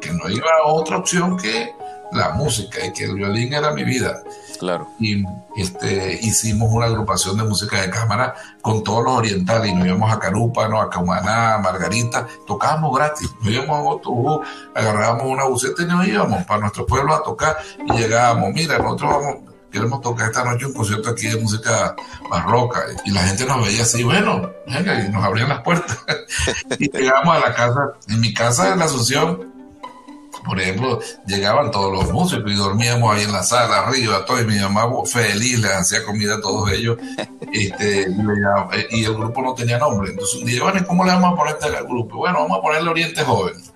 [0.00, 1.72] que no iba a otra opción que
[2.12, 4.22] la música y que el violín era mi vida.
[4.58, 4.88] Claro.
[4.98, 5.24] Y
[5.56, 10.12] este, hicimos una agrupación de música de cámara con todos los orientales y nos íbamos
[10.12, 15.82] a Carúpano, a Caumaná, a Margarita, tocábamos gratis, nos íbamos a autobús, agarrábamos una buceta
[15.82, 19.36] y nos íbamos para nuestro pueblo a tocar y llegábamos, mira, nosotros vamos,
[19.70, 21.94] queremos tocar esta noche un concierto aquí de música
[22.30, 22.80] barroca.
[23.04, 25.98] Y la gente nos veía así, bueno, venga, y nos abrían las puertas.
[26.78, 29.57] y llegamos a la casa, en mi casa en la Asunción,
[30.48, 34.46] por ejemplo, llegaban todos los músicos y dormíamos ahí en la sala arriba, todo, y
[34.46, 36.98] mi mamá feliz les hacía comida a todos ellos,
[37.52, 38.06] este,
[38.90, 40.10] y, el grupo no tenía nombre.
[40.10, 42.16] Entonces un día, bueno, ¿cómo le vamos a poner al grupo?
[42.16, 43.67] Bueno, vamos a ponerle Oriente Joven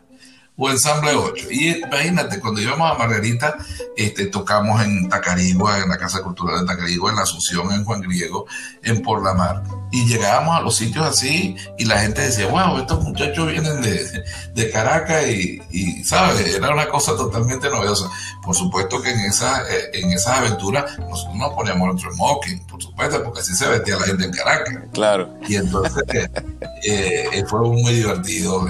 [0.62, 1.46] o Ensamble 8.
[1.50, 3.58] Y imagínate, cuando íbamos a Margarita,
[3.96, 8.00] este, tocamos en Tacarigua, en la Casa Cultural de Tacarigua, en la Asunción, en Juan
[8.00, 8.46] Griego,
[8.84, 9.64] en Por la Mar.
[9.90, 14.24] Y llegábamos a los sitios así y la gente decía, wow, estos muchachos vienen de,
[14.54, 16.54] de Caracas y, y, ¿sabes?
[16.54, 18.08] Era una cosa totalmente novedosa.
[18.44, 22.80] Por supuesto que en, esa, eh, en esas aventuras nosotros nos poníamos nuestro smoking, por
[22.80, 24.74] supuesto, porque así se vestía la gente en Caracas.
[24.92, 25.34] Claro.
[25.48, 28.64] Y entonces eh, eh, fue muy divertido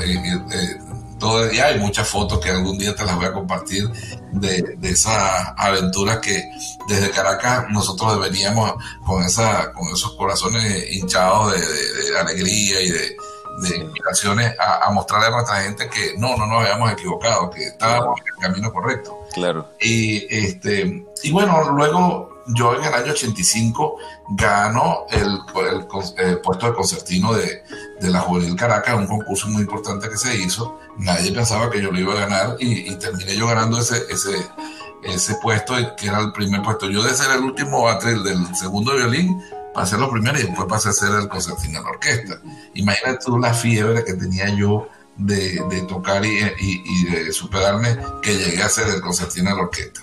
[1.53, 3.89] y hay muchas fotos que algún día te las voy a compartir
[4.33, 6.43] de, de esas aventuras que
[6.89, 8.73] desde Caracas nosotros veníamos
[9.05, 13.17] con, esa, con esos corazones hinchados de, alegría y de,
[13.69, 18.21] de invitaciones a, mostrarle a nuestra gente que no, no nos habíamos equivocado, que estábamos
[18.21, 19.19] en el camino correcto.
[19.33, 19.69] Claro.
[19.81, 23.97] Y, este, y bueno, luego yo en el año 85
[24.31, 25.39] gano el,
[26.19, 27.63] el, puesto de concertino de,
[28.01, 30.79] de, la Juvenil Caracas, un concurso muy importante que se hizo.
[30.99, 34.37] Nadie pensaba que yo lo iba a ganar y, terminé yo ganando ese, ese,
[35.05, 36.89] ese puesto, que era el primer puesto.
[36.91, 39.43] Yo de ser el último bate del segundo violín,
[39.75, 42.41] pasé los primeros y después pasé a ser el concertino de la orquesta.
[42.75, 47.99] Imagínate tú la fiebre que tenía yo de, de tocar y, y, y, de superarme
[48.23, 50.01] que llegué a ser el concertino de la orquesta.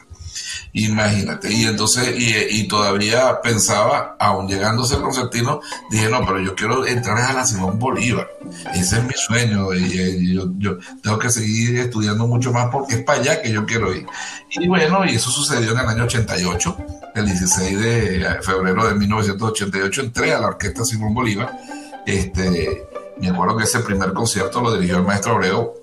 [0.74, 1.52] Imagínate.
[1.52, 6.86] Y entonces, y, todavía pensaba, aún llegando a ser concertino, dije, no, pero yo quiero
[6.86, 8.30] entrar a la Simón Bolívar.
[8.74, 9.74] Ese es mi sueño.
[9.74, 13.66] Y, yo, yo, tengo que seguir estudiando mucho más porque es para allá que yo
[13.66, 14.06] quiero ir.
[14.52, 16.78] Y bueno, y eso sucedió en el año 88.
[17.16, 21.58] El 16 de febrero de 1988 entré a la Orquesta Simón Bolívar.
[22.06, 22.88] Este,
[23.20, 25.74] me acuerdo que ese primer concierto lo dirigió el maestro Abreu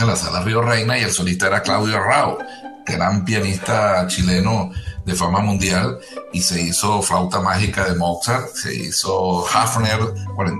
[0.00, 2.38] en la sala Río Reina y el solista era Claudio Arrao
[2.86, 4.70] gran pianista chileno
[5.04, 5.98] de fama mundial
[6.32, 10.00] y se hizo Flauta Mágica de Mozart, se hizo Hafner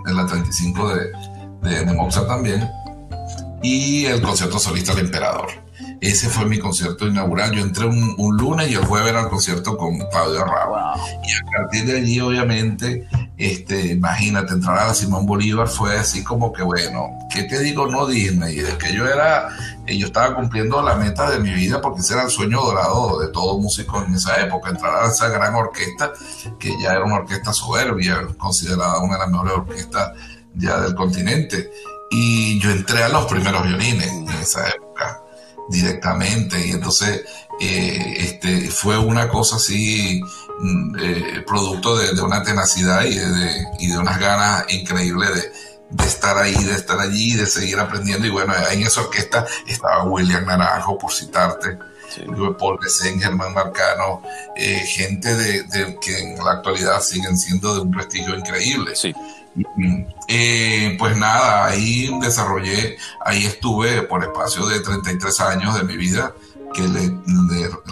[0.07, 2.69] en la 35 de, de, Mozart también
[3.63, 5.66] y el concierto solista del Emperador.
[6.01, 7.53] Ese fue mi concierto inaugural.
[7.53, 10.77] Yo entré un, lunes y el jueves era el concierto con Claudio Rabo.
[11.25, 16.23] Y a partir de allí, obviamente, este, imagínate, entrar a la Simón Bolívar fue así
[16.23, 17.87] como que, bueno, ¿qué te digo?
[17.87, 19.49] No Disney, es que yo era,
[19.87, 23.29] yo estaba cumpliendo la meta de mi vida porque ese era el sueño dorado de
[23.29, 26.13] todo músico en esa época, entrar a esa gran orquesta,
[26.59, 30.13] que ya era una orquesta soberbia, considerada una de las mejores orquestas
[30.55, 31.71] ya del continente.
[32.11, 35.26] Y yo entré a los primeros violines en esa época
[35.69, 37.23] directamente y entonces
[37.61, 40.23] eh, este, fue una cosa así
[40.59, 45.53] Mm, eh, producto de, una tenacidad y de, y de, unas ganas increíbles
[45.91, 48.27] de, estar ahí, de estar allí, de seguir aprendiendo.
[48.27, 51.79] Y bueno, en esa orquesta estaba William Naranjo, por citarte,
[52.59, 54.23] Paul Desen, Germán Marcano,
[54.57, 58.95] eh, gente de, que en la actualidad siguen siendo de un prestigio increíble.
[58.95, 59.13] Sí.
[60.29, 66.35] Eh, pues nada, ahí desarrollé, ahí estuve por espacio de 33 años de mi vida
[66.75, 67.13] que le,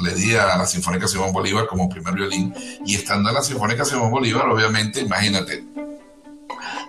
[0.02, 2.54] le, di a la Sinfónica Simón Bolívar como primer violín.
[2.84, 5.64] Y estando en la Sinfónica Simón Bolívar, obviamente, imagínate,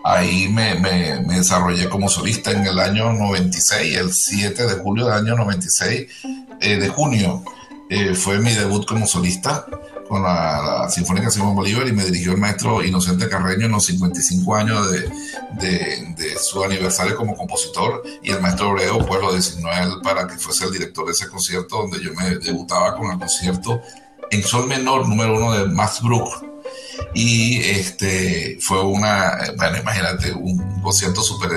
[0.04, 0.76] ahí me,
[1.36, 6.08] desarrollé como solista en el año 96, el 7 de julio del año 96,
[6.62, 7.44] eh, de junio,
[7.90, 9.66] eh, fue mi debut como solista
[10.08, 14.56] con la, Sinfónica Simón Bolívar y me dirigió el maestro Inocente Carreño en los 55
[14.56, 15.10] años de,
[16.16, 19.70] de, su aniversario como compositor y el maestro Obreo pues lo designó
[20.04, 23.82] para que fuese el director de ese concierto donde yo me debutaba con el concierto
[24.32, 26.55] en sol menor número uno de Max Brook
[27.14, 31.52] y este fue una, bueno imagínate, un concierto súper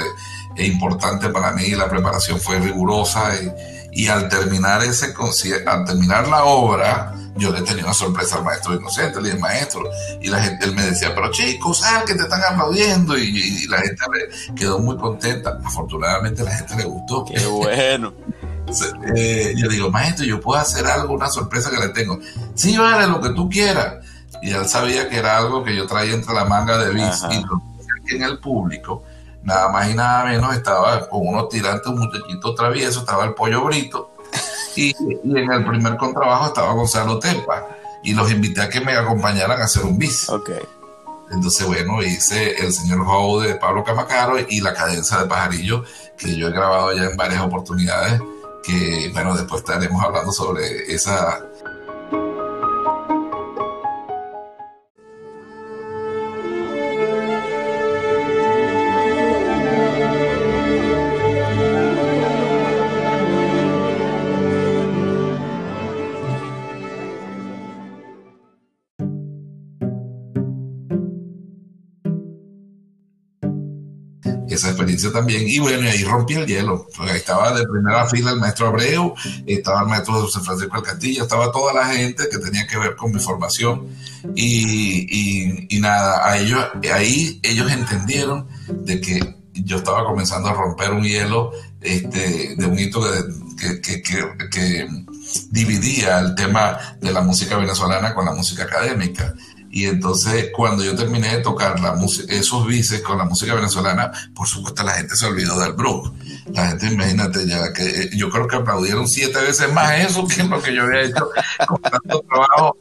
[0.56, 3.32] eh, importante para mí, la preparación fue rigurosa
[3.92, 5.14] y, y al terminar ese
[5.66, 9.88] al terminar la obra, yo le tenía una sorpresa al maestro inocente, le dije, maestro,
[10.20, 13.78] y la gente, él me decía, pero chicos, ah, que te están aplaudiendo, y, la
[13.78, 14.02] gente
[14.56, 15.58] quedó muy contenta.
[15.64, 17.24] Afortunadamente la gente le gustó.
[17.24, 18.14] Qué bueno.
[19.16, 22.20] Eh, yo digo, maestro, yo puedo hacer algo, una sorpresa que le tengo.
[22.54, 24.04] Sí, vale, lo que tú quieras.
[24.42, 28.16] Y él sabía que era algo que yo traía entre la manga de bis y
[28.16, 29.02] en el público,
[29.42, 33.64] nada más y nada menos, estaba con unos tirantes, un muchachito travieso, estaba el pollo
[33.64, 34.14] brito
[34.76, 37.66] y, en el primer contrabajo estaba Gonzalo Tepa
[38.02, 40.28] y los invité a que me acompañaran a hacer un bis.
[40.28, 40.60] Okay.
[41.30, 45.84] Entonces, bueno, hice El Señor How de Pablo Camacaro y La Cadenza de Pajarillo,
[46.16, 48.20] que yo he grabado ya en varias oportunidades,
[48.62, 51.40] que, bueno, después estaremos hablando sobre esa
[75.12, 75.48] también.
[75.48, 76.86] Y bueno, y ahí rompí el hielo.
[76.98, 79.14] Ahí estaba de primera fila el maestro Abreu,
[79.46, 82.96] estaba el maestro José Francisco del Castillo, estaba toda la gente que tenía que ver
[82.96, 83.88] con mi formación.
[84.34, 90.92] Y, y, nada, a ellos, ahí ellos entendieron de que yo estaba comenzando a romper
[90.92, 93.00] un hielo este, de un hito
[93.56, 94.88] que, que, que, que
[95.50, 99.34] dividía el tema de la música venezolana con la música académica.
[99.70, 104.46] Y entonces, cuando yo terminé de tocar la esos bices con la música venezolana, por
[104.46, 106.10] supuesto la gente se olvidó del blues.
[106.54, 110.42] La gente, imagínate ya, que eh, yo creo que aplaudieron siete veces más eso que
[110.44, 111.28] lo que yo había hecho
[111.66, 112.76] con tanto trabajo.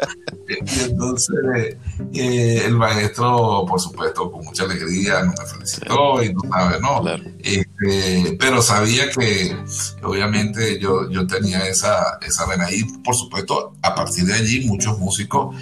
[0.47, 1.75] Y entonces,
[2.13, 7.03] eh, el maestro, por supuesto, con mucha alegría, me felicitó y no sabe, ¿no?
[7.39, 9.57] Este, pero sabía que,
[10.03, 12.71] obviamente, yo, yo tenía esa, esa vena.
[12.71, 15.55] Y, por supuesto, a partir de allí, muchos músicos,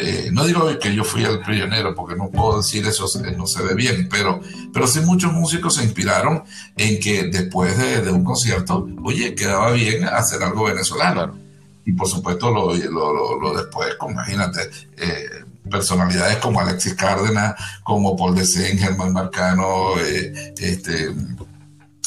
[0.00, 3.06] eh, no digo que yo fui el pionero, porque no puedo decir eso,
[3.36, 4.40] no se ve bien, pero,
[4.72, 6.44] pero sí muchos músicos se inspiraron
[6.76, 11.38] en que después de, un concierto, oye, quedaba bien hacer algo venezolano.
[11.84, 18.78] Y por supuesto, lo, lo, después, imagínate, eh, personalidades como Alexis Cárdenas, como Paul Decen,
[18.78, 21.14] Germán Marcano, eh, este,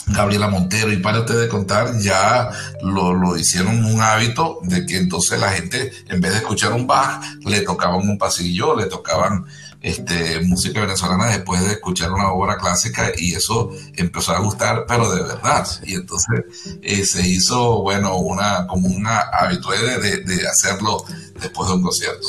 [0.08, 2.50] Gabriela Montero, y párate de contar, ya
[2.82, 6.86] lo, lo, hicieron un hábito de que entonces la gente, en vez de escuchar un
[6.88, 9.46] Bach, le tocaban un pasillo, le tocaban
[9.84, 15.14] este, música venezolana después de escuchar una obra clásica y eso empezó a gustar, pero
[15.14, 15.68] de verdad.
[15.84, 16.46] Y entonces
[16.82, 21.04] eh, se hizo, bueno, una como una hábito de, de, hacerlo
[21.40, 22.28] después de un concierto.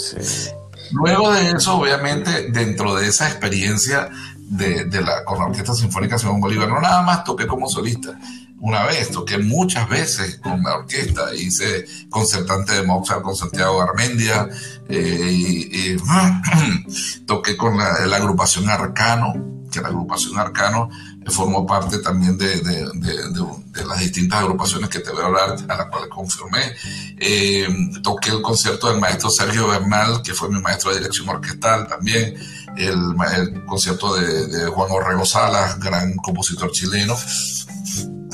[0.90, 4.10] Luego de eso, obviamente, dentro de esa experiencia
[4.50, 8.18] de, la, con la Orquesta Sinfónica Simón Bolívar, no nada más toqué como solista,
[8.64, 14.48] una vez, toqué muchas veces con la orquesta, hice concertante de Mozart con Santiago Garmendia,
[14.88, 15.96] eh, y,
[17.26, 19.34] toqué con la, agrupación Arcano,
[19.70, 20.88] que la agrupación Arcano
[21.26, 25.76] formó parte también de, de, de, las distintas agrupaciones que te voy a hablar, a
[25.76, 26.74] las cuales confirmé.
[27.18, 27.68] Eh,
[28.02, 32.34] toqué el concierto del maestro Sergio Bernal, que fue mi maestro de dirección orquestal también,
[32.76, 37.16] el, concierto de, Juan Orrego Salas, gran compositor chileno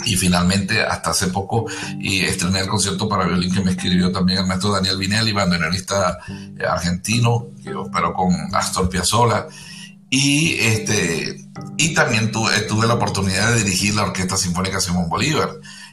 [0.05, 1.66] y finalmente hasta hace poco
[1.98, 6.18] y estrené el concierto para violín que me escribió también el maestro Daniel Vinelli, bandoneonista
[6.29, 9.46] eh, argentino, que operó con Astor Piazzolla.
[10.09, 11.37] Y, este,
[11.76, 15.50] y también tuve la oportunidad de dirigir la Orquesta Sinfónica Simón Bolívar.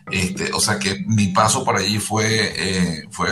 [0.09, 3.27] Este, o sea que mi paso por allí fue, eh, fue,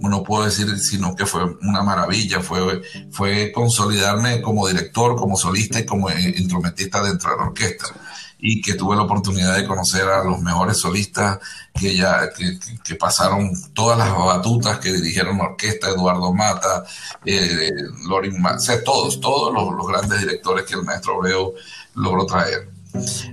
[0.00, 5.78] no puedo decir sino que fue una maravilla, fue, fue consolidarme como director, como solista
[5.78, 7.86] y como eh, instrumentista dentro de la orquesta
[8.38, 11.38] y que tuve la oportunidad de conocer a los mejores solistas
[11.72, 16.84] que ya que, pasaron todas las batutas que dirigieron la orquesta, Eduardo Mata,
[17.24, 17.70] eh,
[18.08, 18.42] Lorin
[18.84, 21.54] todos, todos los, grandes directores que el maestro Obreo
[21.94, 22.75] logró traer.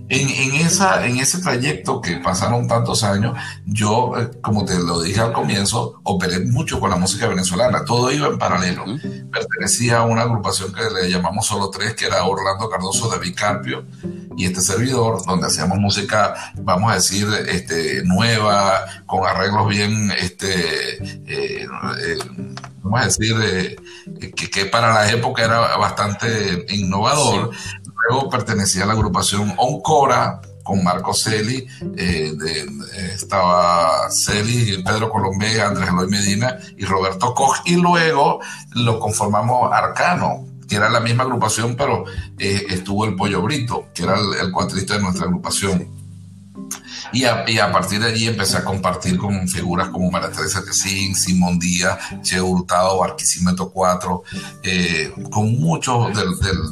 [0.10, 5.02] En, en, esa, en ese trayecto que pasaron tantos años, yo, eh, como te lo
[5.02, 8.86] dije al comienzo, operé mucho con la música venezolana, todo iba en paralelo.
[9.32, 13.86] Pertenecía a una agrupación que le llamamos Solo Tres, que era Orlando Cardoso de Vicarpio,
[14.36, 21.04] y este servidor, donde hacíamos música, vamos a decir, este, nueva, con arreglos bien, este,
[21.28, 22.18] eh, eh,
[22.84, 23.78] vamos a decir,
[24.20, 27.52] que, que, para la época era bastante innovador.
[28.10, 32.34] Luego pertenecía a la agrupación Oncora con Marco Celi, eh,
[33.14, 38.40] estaba Celi, Pedro Colombé, Andrés Eloy Medina y Roberto Koch, y luego
[38.72, 42.06] lo conformamos Arcano, que era la misma agrupación, pero
[42.40, 46.02] eh, estuvo el Pollo Brito, que era el, cuatrista de nuestra agrupación.
[47.12, 52.00] Y a, partir de allí empecé a compartir con figuras como María Teresa Simón Díaz,
[52.24, 54.24] Che Hurtado, Barquisimeto 4,
[54.64, 56.24] eh, con muchos de,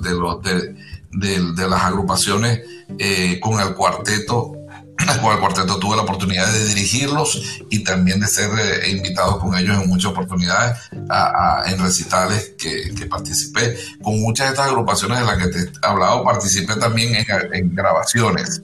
[0.09, 0.75] de, los de,
[1.11, 2.61] de, las agrupaciones
[2.97, 4.57] eh, con el cuarteto.
[5.21, 9.55] Con el cuarteto tuve la oportunidad de dirigirlos y también de ser eh, invitado con
[9.57, 13.77] ellos en muchas oportunidades en recitales que, que, participé.
[14.03, 18.61] Con muchas de estas agrupaciones de las que te he hablado, participé también en, grabaciones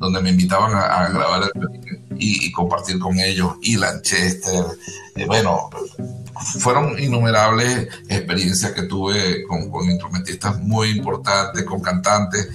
[0.00, 1.52] donde me invitaban a, grabar
[2.18, 3.52] y, y, compartir con ellos.
[3.60, 4.64] Y Lanchester,
[5.14, 5.68] eh, bueno,
[6.58, 12.48] fueron innumerables experiencias que tuve con, instrumentistas muy importantes, con cantantes,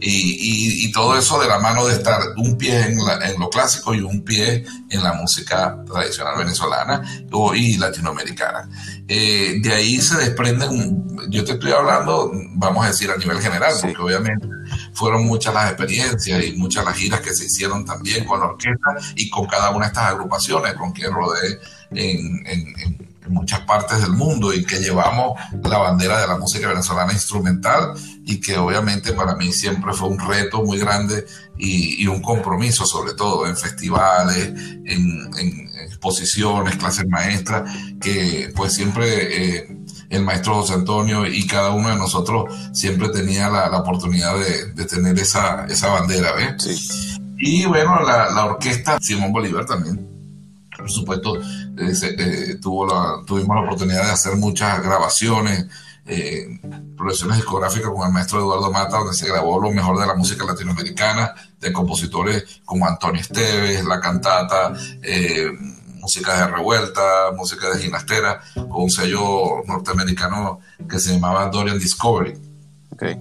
[0.00, 2.98] y, todo eso de la mano de estar un pie en,
[3.38, 7.02] lo clásico y un pie en la música tradicional venezolana
[7.54, 8.68] y latinoamericana.
[9.08, 13.72] Eh, de ahí se desprenden, yo te estoy hablando, vamos a decir, a nivel general,
[13.80, 14.46] porque obviamente
[14.92, 18.96] fueron muchas las experiencias y muchas las giras que se hicieron también con la orquesta
[19.16, 21.60] y con cada una de estas agrupaciones con quien rodé
[21.90, 27.12] en en muchas partes del mundo y que llevamos la bandera de la música venezolana
[27.12, 27.92] instrumental
[28.24, 31.24] y que obviamente para mí siempre fue un reto muy grande
[31.56, 34.48] y, un compromiso sobre todo en festivales,
[34.84, 37.70] en, exposiciones, clases maestras,
[38.00, 39.76] que pues siempre eh,
[40.12, 44.34] el maestro José Antonio y cada uno de nosotros siempre tenía la, oportunidad
[44.74, 47.18] de, tener esa, esa bandera, ¿ves?
[47.38, 50.12] Y bueno, la, la orquesta Simón Bolívar también
[50.82, 55.66] por supuesto, eh, eh, tuvo la, tuvimos la oportunidad de hacer muchas grabaciones,
[56.06, 56.58] eh,
[56.96, 60.44] producciones discográficas con el maestro Eduardo Mata, donde se grabó lo mejor de la música
[60.44, 64.72] latinoamericana, de compositores como Antonio Esteves, La Cantata,
[66.02, 72.34] música de revuelta, música de ginastera, con un sello norteamericano que se llamaba Dorian Discovery.
[72.90, 73.16] Okay.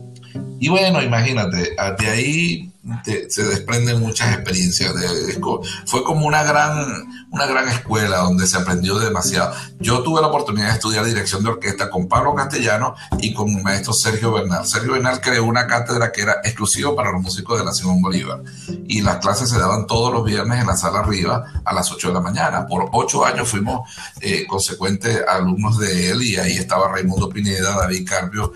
[0.60, 2.71] Y bueno, imagínate, de ahí
[3.30, 4.94] se desprenden muchas experiencias.
[4.96, 5.40] De,
[5.86, 6.74] fue como una gran,
[7.30, 9.54] una gran escuela donde se aprendió demasiado.
[9.80, 13.64] Yo tuve la oportunidad de estudiar dirección de orquesta con Pablo Castellano y con el
[13.64, 14.66] maestro Sergio Bernal.
[14.66, 18.42] Sergio Bernal creó una cátedra que era exclusiva para los músicos de la Simón Bolívar
[18.88, 22.08] y las clases se daban todos los viernes en la sala arriba a las 8
[22.08, 22.66] de la mañana.
[22.66, 28.08] Por ocho años fuimos eh, consecuentes alumnos de él y ahí estaba Raimundo Pineda, David
[28.10, 28.54] Carpio,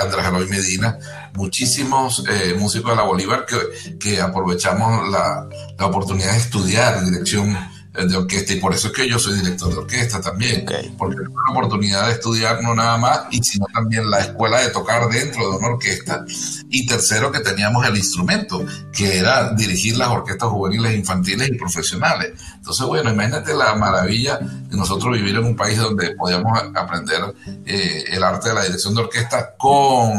[0.00, 0.98] Andrés Eloy Medina,
[1.34, 7.56] muchísimos eh, músicos de la Bolívar que, que aprovechamos la, la, oportunidad de estudiar dirección
[7.92, 10.64] de orquesta y por eso es que yo soy director de orquesta también,
[10.96, 14.70] porque es una oportunidad de estudiar no nada más y sino también la escuela de
[14.70, 16.24] tocar dentro de una orquesta
[16.70, 22.32] y tercero que teníamos el instrumento, que era dirigir las orquestas juveniles, infantiles y profesionales.
[22.54, 27.34] Entonces, bueno, imagínate la maravilla de nosotros vivir en un país donde podíamos aprender
[27.66, 30.18] eh, el arte de la dirección de orquesta con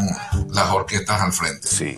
[0.52, 1.68] las orquestas al frente.
[1.68, 1.98] Sí.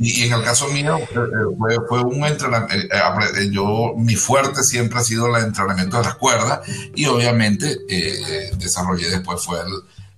[0.00, 5.00] Y, en el caso mío eh, eh, fue, un entrenamiento, eh, yo mi fuerte siempre
[5.00, 6.60] ha sido el entrenamiento de las cuerdas
[6.94, 7.76] y obviamente
[8.56, 9.58] desarrollé después fue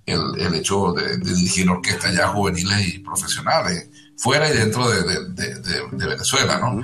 [0.07, 3.89] el, el, hecho de, dirigir orquestas ya juveniles y profesionales,
[4.19, 5.55] fuera y dentro de, de,
[5.93, 6.83] de Venezuela, ¿no?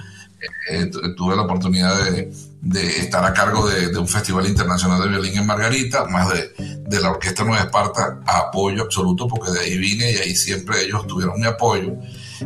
[1.17, 5.47] tuve la oportunidad de, de, estar a cargo de, un festival internacional de violín en
[5.47, 6.53] Margarita, más de,
[6.87, 11.07] de la Orquesta Nueva Esparta, apoyo absoluto, porque de ahí vine y ahí siempre ellos
[11.07, 11.95] tuvieron mi apoyo.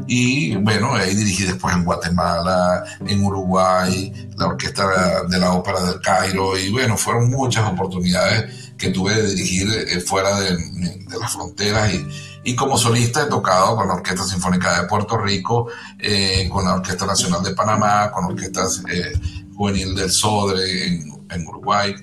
[0.06, 6.00] Y bueno, ahí dirigí después en Guatemala, en Uruguay, la Orquesta de la Ópera del
[6.00, 10.56] Cairo, y bueno, fueron muchas oportunidades que tuve de dirigir eh, fuera de,
[11.20, 11.92] las fronteras.
[11.92, 12.06] Y,
[12.44, 15.68] y, como solista he tocado con la Orquesta Sinfónica de Puerto Rico,
[15.98, 19.12] eh, con la Orquesta Nacional de Panamá, con orquestas eh,
[19.54, 21.94] juvenil del Sodre en, en Uruguay,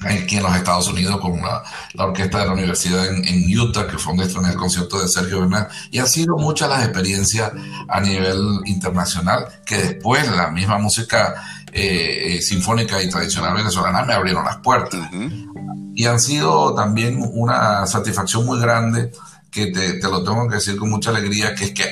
[0.00, 1.62] aquí en los Estados Unidos con la,
[1.98, 5.68] orquesta de la universidad en, Utah, que fue donde estrené el concierto de Sergio Bernal.
[5.90, 7.52] Y han sido muchas las experiencias
[7.88, 11.34] a nivel internacional que después la misma música
[11.72, 15.08] eh, eh, sinfónica y tradicional venezolana me abrieron las puertas.
[15.94, 19.10] Y han sido también una satisfacción muy grande
[19.50, 21.84] que te, te, lo tengo que decir con mucha alegría, que es que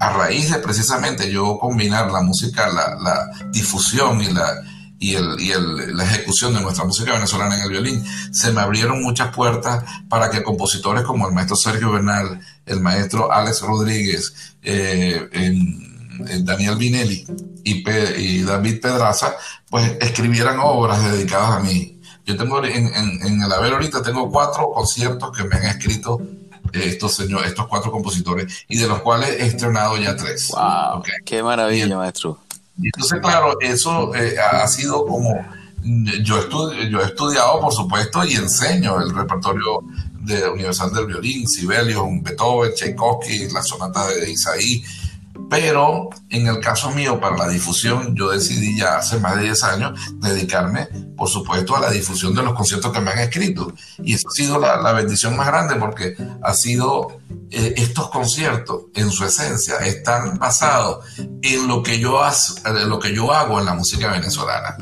[0.00, 4.52] a raíz de precisamente yo combinar la música, la, la difusión y la
[4.98, 8.60] y, el, y el, la ejecución de nuestra música venezolana en el violín, se me
[8.60, 14.56] abrieron muchas puertas para que compositores como el maestro Sergio Bernal, el maestro Alex Rodríguez,
[14.62, 15.28] eh,
[16.40, 17.26] Daniel Vinelli
[17.62, 19.36] y, y, David Pedraza,
[19.68, 22.00] pues escribieran obras dedicadas a mí.
[22.24, 26.20] Yo tengo en, en, el haber ahorita tengo cuatro conciertos que me han escrito
[26.72, 30.48] estos, señores, estos cuatro compositores y de los cuales he estrenado ya tres.
[30.48, 31.02] ¡Wow!
[31.24, 32.38] ¡Qué maravilla, maestro!
[32.82, 35.34] Entonces, claro, eso eh, ha sido como,
[35.82, 39.80] yo, yo he estudiado, por supuesto, y enseño el repertorio
[40.20, 44.82] de Universal del Violín, Sibelius, Beethoven, Tchaikovsky, la sonata de Isaí,
[45.48, 49.64] pero en el caso mío, para la difusión, yo decidí ya hace más de 10
[49.64, 53.72] años dedicarme, por supuesto, a la difusión de los conciertos que me han escrito.
[53.98, 57.18] Y eso ha sido la, bendición más grande porque ha sido
[57.50, 61.04] eh, estos conciertos, en su esencia, están basados
[61.42, 62.20] en lo que, yo
[62.86, 64.76] lo que yo hago en la música venezolana.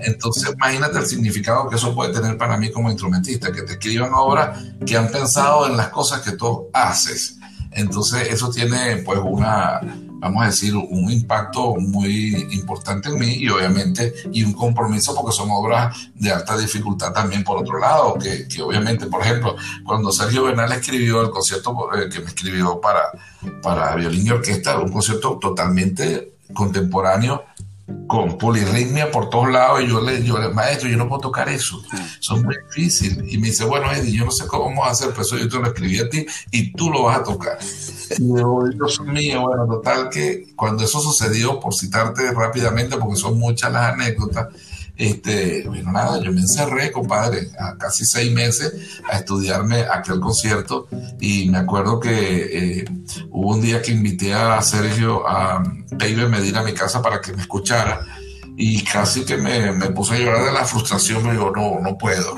[0.00, 4.10] Entonces, imagínate el significado que eso puede tener para mí como instrumentista, que te escriban
[4.12, 7.36] obras que han pensado en las cosas que tú haces
[7.72, 9.80] entonces eso tiene pues una,
[10.20, 15.32] vamos a decir, un impacto muy importante en mí y obviamente y un compromiso porque
[15.32, 20.12] son obras de alta dificultad también por otro lado, que, que obviamente, por ejemplo, cuando
[20.12, 23.10] Sergio Bernal escribió el concierto eh, que me escribió para,
[23.62, 27.44] para violín y orquesta, un concierto totalmente contemporáneo
[28.06, 31.80] con polirritmia por todos lados y yo le digo, maestro, yo no puedo tocar eso,
[32.18, 33.32] son muy difíciles.
[33.32, 35.48] Y me dice, bueno, Eddie, yo no sé cómo vamos a hacer, pero eso yo
[35.48, 37.58] te lo escribí a ti y tú lo vas a tocar.
[38.18, 43.38] Y yo, Dios mío, bueno, total que cuando eso sucedió, por citarte rápidamente, porque son
[43.38, 44.48] muchas las anécdotas,
[45.00, 50.88] Este, bueno, nada, yo me encerré, compadre, a casi seis meses a estudiarme aquel concierto.
[51.18, 52.84] Y me acuerdo que eh,
[53.30, 55.62] hubo un día que invité a Sergio a
[55.98, 58.04] Peibe Medir a mi casa para que me escuchara.
[58.58, 61.96] Y casi que me, me puse a llorar de la frustración, me digo, no, no
[61.96, 62.36] puedo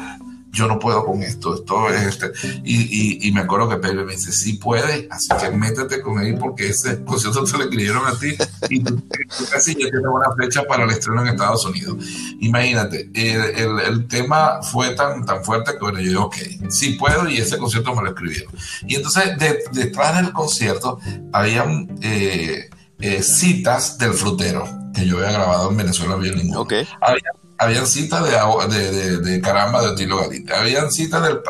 [0.52, 2.30] yo no puedo con esto, esto es este.
[2.62, 6.36] Y, y, me acuerdo que Pepe me dice, sí puede, así que métete con él
[6.38, 8.36] porque ese concierto te lo escribieron a ti
[8.68, 9.02] y tú,
[9.50, 11.96] casi ya tienes una fecha para el estreno en Estados Unidos.
[12.40, 16.36] Imagínate, el, el, tema fue tan, tan fuerte que bueno, yo digo, ok,
[16.68, 18.52] sí puedo y ese concierto me lo escribieron.
[18.86, 19.38] Y entonces
[19.72, 20.98] detrás del concierto
[21.32, 22.68] habían eh,
[23.00, 26.58] eh, citas del frutero que yo había grabado en Venezuela bien ningún.
[26.58, 26.86] Okay.
[27.00, 31.40] Había habían citas de, de, de, caramba de Tilo Galita, habían citas del,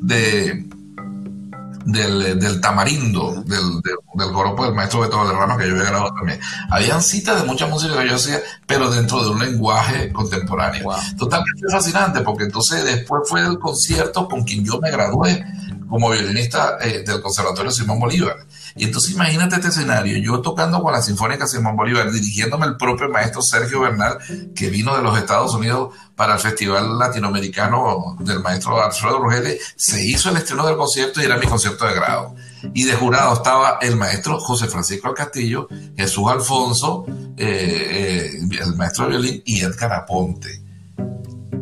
[0.00, 0.64] de,
[1.84, 6.40] del, del tamarindo, del, del, grupo del maestro Beto Valderrama que yo había grabado también.
[6.70, 10.90] Habían citas de mucha música que yo hacía, pero dentro de un lenguaje contemporáneo.
[11.18, 15.44] Totalmente fascinante, porque entonces después fue el concierto con quien yo me gradué
[15.88, 18.36] como violinista eh, del Conservatorio Simón Bolívar.
[18.76, 23.08] Y entonces imagínate este escenario, yo tocando con la Sinfónica Simón Bolívar, dirigiéndome el propio
[23.08, 24.18] maestro Sergio Bernal,
[24.54, 30.04] que vino de los Estados Unidos para el Festival Latinoamericano del maestro Alfredo Rogeli, se
[30.04, 32.34] hizo el estreno del concierto y era mi concierto de grado.
[32.74, 37.04] Y de jurado estaba el maestro José Francisco Castillo, Jesús Alfonso,
[37.36, 40.62] eh, eh, el maestro de violín y Edgar Aponte.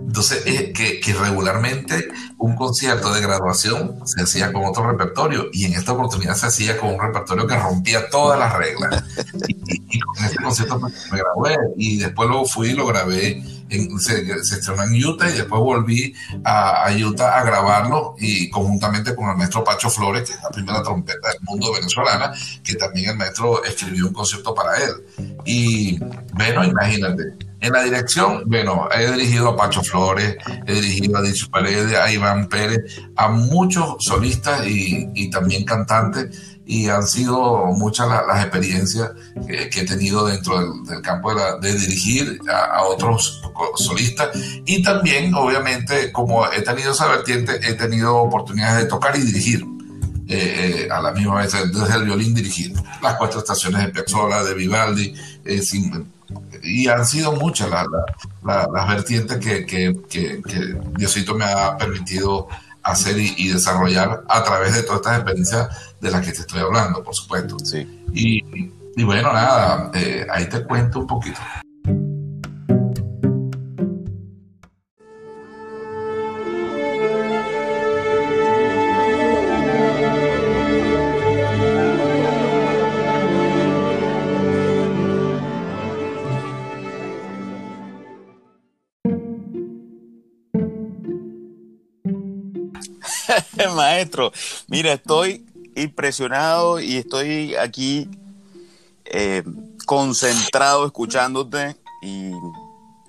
[0.08, 5.66] Entonces, eh, que, que, regularmente un concierto de graduación se hacía con otro repertorio y
[5.66, 9.04] en esta oportunidad se hacía con un repertorio que rompía todas las reglas.
[9.48, 13.42] y, con este concierto me grabé y después lo fui y lo grabé.
[13.70, 16.14] En, se, estrenó en Utah y después volví
[16.44, 20.50] a, a, Utah a grabarlo y conjuntamente con el maestro Pacho Flores, que es la
[20.50, 25.36] primera trompeta del mundo venezolana, que también el maestro escribió un concierto para él.
[25.44, 25.98] Y
[26.34, 31.48] bueno, imagínate, en la dirección, bueno, he dirigido a Pacho Flores, he dirigido a Dicho
[31.50, 38.42] Paredes, a Iván Pérez, a muchos solistas y, también cantantes, y han sido muchas las,
[38.42, 39.12] experiencias
[39.46, 43.40] que, he tenido dentro del, campo de, dirigir a, otros
[43.76, 44.28] solistas.
[44.66, 49.64] Y también, obviamente, como he tenido esa vertiente, he tenido oportunidades de tocar y dirigir.
[50.30, 54.44] Eh, eh, a la misma vez, desde el violín dirigir las cuatro estaciones de Piazzolla,
[54.44, 56.12] de Vivaldi, eh, sin,
[56.62, 59.96] y han sido muchas las vertientes que,
[60.98, 62.46] Diosito me ha permitido
[62.82, 65.68] hacer y, desarrollar a través de todas estas experiencias
[66.00, 67.58] de las que te estoy hablando, por supuesto.
[67.64, 68.04] Sí.
[68.12, 68.42] Y,
[69.04, 71.40] bueno, nada, eh, ahí te cuento un poquito.
[93.76, 94.32] Maestro,
[94.68, 95.44] mira, estoy
[95.82, 98.08] impresionado y estoy aquí
[99.04, 99.42] eh,
[99.86, 102.32] concentrado escuchándote y,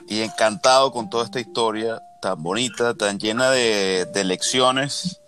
[0.09, 5.19] encantado con toda esta historia tan bonita, tan llena de, de lecciones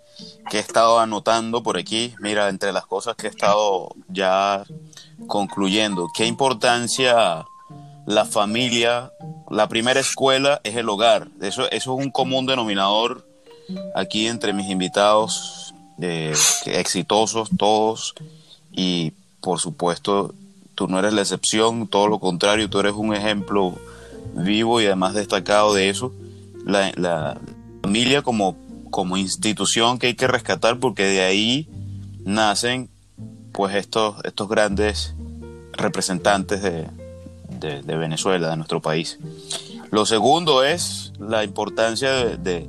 [0.50, 2.14] que he estado anotando por aquí.
[2.18, 4.64] Mira, entre las cosas que he estado ya
[5.26, 7.44] concluyendo, qué importancia
[8.06, 9.12] la familia,
[9.50, 11.28] la primera escuela es el hogar.
[11.40, 13.26] Eso, eso es un común denominador
[13.94, 15.61] aquí entre mis invitados,
[15.98, 18.14] exitosos todos,
[18.72, 20.34] y por supuesto,
[20.74, 23.74] tú no eres la excepción, todo lo contrario, tú eres un ejemplo
[24.34, 26.12] vivo y además destacado de eso.
[26.64, 27.38] La,
[27.82, 28.56] familia como,
[28.90, 31.68] como institución que hay que rescatar porque de ahí
[32.24, 32.88] nacen
[33.50, 35.14] pues estos, estos grandes
[35.72, 36.86] representantes de,
[37.60, 39.18] de, Venezuela, de nuestro país.
[39.90, 42.68] Lo segundo es la importancia de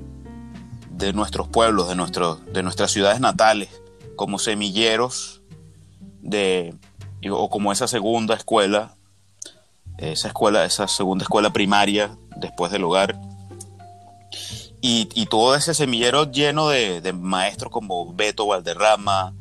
[1.13, 3.69] nuestros pueblos, de, nuestro, de nuestras ciudades natales,
[4.15, 5.41] como semilleros
[6.21, 6.75] de,
[7.29, 8.95] o como esa segunda escuela,
[9.97, 13.19] esa escuela, esa segunda escuela primaria después del hogar.
[14.85, 19.33] Y, todo ese semillero lleno de, maestros como Beto Valderrama,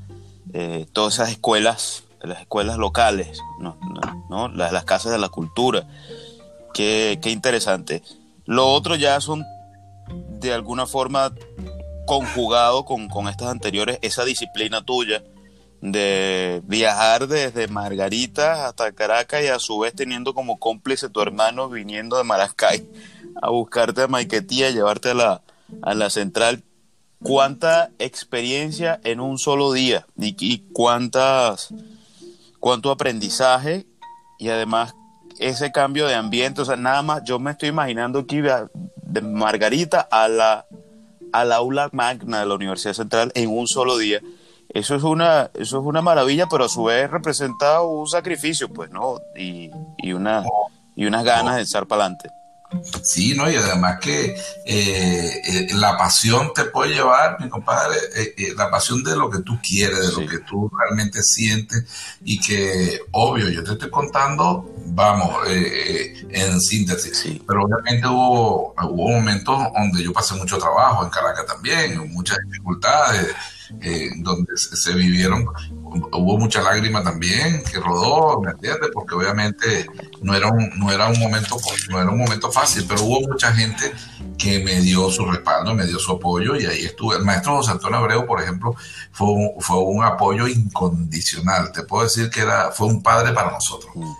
[0.52, 3.76] eh, todas esas escuelas, las escuelas locales, ¿no?
[4.54, 5.84] Las, las, casas de la cultura.
[6.72, 8.04] Qué, qué interesante.
[8.46, 9.44] Lo otro ya son
[10.48, 11.32] de alguna forma
[12.06, 15.22] conjugado con, estas anteriores, esa disciplina tuya
[15.80, 21.68] de viajar desde Margarita hasta Caracas y a su vez teniendo como cómplice tu hermano
[21.68, 22.86] viniendo de Maracay
[23.40, 25.42] a buscarte a Maiquetía, llevarte a la,
[25.82, 26.62] a la central.
[27.22, 30.06] ¿Cuánta experiencia en un solo día?
[30.18, 31.72] ¿Y, cuántas,
[32.58, 33.86] cuánto aprendizaje?
[34.38, 34.94] Y además
[35.42, 40.00] ese cambio de ambiente, o sea, nada más, yo me estoy imaginando aquí de Margarita
[40.00, 40.66] a la,
[41.32, 44.20] al aula magna de la Universidad Central en un solo día.
[44.68, 48.90] Eso es una, eso es una maravilla, pero a su vez representa un sacrificio, pues,
[48.90, 49.18] ¿no?
[49.36, 50.44] Y, y, una,
[50.96, 52.30] y unas ganas de estar para adelante.
[53.02, 53.50] Sí, ¿no?
[53.50, 54.34] Y además que
[54.66, 59.40] eh, eh, la pasión te puede llevar, mi compadre, eh, la pasión de lo que
[59.40, 61.84] tú quieres, de lo que tú realmente sientes
[62.24, 69.58] y que, obvio, yo te estoy contando, vamos, en síntesis, pero obviamente hubo, hubo momentos
[69.74, 73.34] donde yo pasé mucho trabajo, en Caracas también, muchas dificultades,
[74.18, 75.46] donde se, vivieron,
[76.12, 78.90] hubo mucha lágrima también que rodó, ¿me entiendes?
[78.92, 79.86] Porque obviamente
[80.20, 81.56] no era un, no era un momento,
[81.90, 83.92] no era un momento fácil, pero hubo mucha gente
[84.38, 87.16] que me dio su respaldo, me dio su apoyo y ahí estuve.
[87.16, 88.74] El maestro José Antonio Abreu, por ejemplo,
[89.12, 91.72] fue un, fue un apoyo incondicional.
[91.72, 93.92] Te puedo decir que era, fue un padre para nosotros.
[93.94, 94.12] Mm.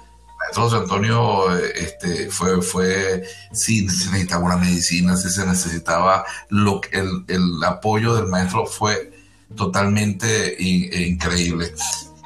[0.55, 3.23] José Antonio este, fue, fue,
[3.53, 9.12] si se necesitaba una medicina, si se necesitaba lo, el, el apoyo del maestro fue
[9.57, 11.73] totalmente e increíble.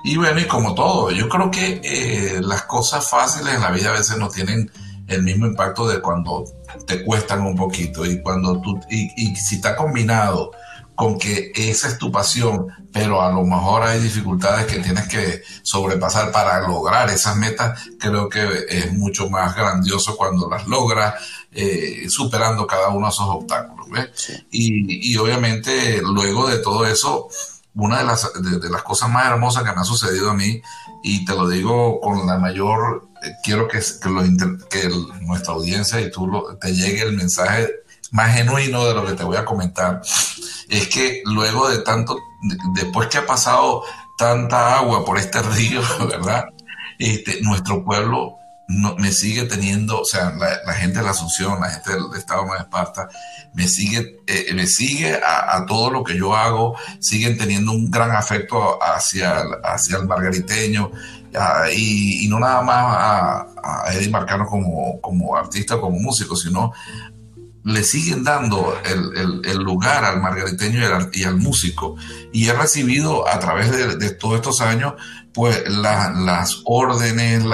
[0.05, 3.89] Y bueno, y como todo, yo creo que eh, las cosas fáciles en la vida
[3.91, 4.71] a veces no tienen
[5.09, 6.45] el mismo impacto de cuando
[6.87, 10.53] te cuestan un poquito y cuando tú, y, si está combinado
[10.95, 15.43] con que esa es tu pasión, pero a lo mejor hay dificultades que tienes que
[15.63, 21.15] sobrepasar para lograr esas metas, creo que es mucho más grandioso cuando las logras
[21.59, 23.89] eh, superando cada uno de esos obstáculos.
[24.51, 27.29] Y, y, obviamente luego de todo eso,
[27.75, 28.31] una de las,
[28.61, 30.61] de, las cosas más hermosas que me ha sucedido a mí,
[31.03, 34.23] y te lo digo con la mayor, eh, quiero que, que, lo,
[34.69, 34.91] que
[35.23, 36.31] nuestra audiencia y tú
[36.61, 37.71] te llegue el mensaje
[38.11, 40.03] más genuino de lo que te voy a comentar,
[40.69, 42.19] es que luego de tanto,
[42.75, 43.83] después que ha pasado
[44.19, 46.45] tanta agua por este río, ¿verdad?
[46.99, 48.37] Este, nuestro pueblo
[48.69, 52.45] no, me sigue teniendo, o sea, la, gente de la Asunción, la gente del Estado
[52.45, 53.09] de Esparta,
[53.55, 58.11] me sigue, eh, me sigue a, todo lo que yo hago, siguen teniendo un gran
[58.11, 60.91] afecto hacia, hacia el margariteño,
[61.75, 66.73] y, no nada más a, a Eddie Marcano como, como artista, como músico, sino
[67.63, 70.81] le siguen dando el, el, lugar al margariteño
[71.13, 71.97] y al, músico.
[72.33, 74.95] Y he recibido a través de todos estos años
[75.37, 77.45] pues las órdenes,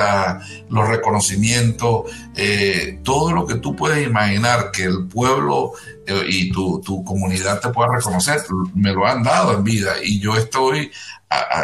[0.69, 2.03] los reconocimientos,
[2.37, 5.73] eh, todo lo que tú puedes imaginar que el pueblo
[6.07, 8.41] eh, y tu, comunidad te pueda reconocer,
[8.77, 9.95] me lo han dado en vida.
[10.01, 10.93] Y yo estoy,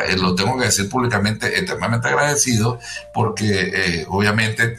[0.09, 2.81] eh, lo tengo que decir públicamente, eternamente agradecido
[3.14, 4.77] porque obviamente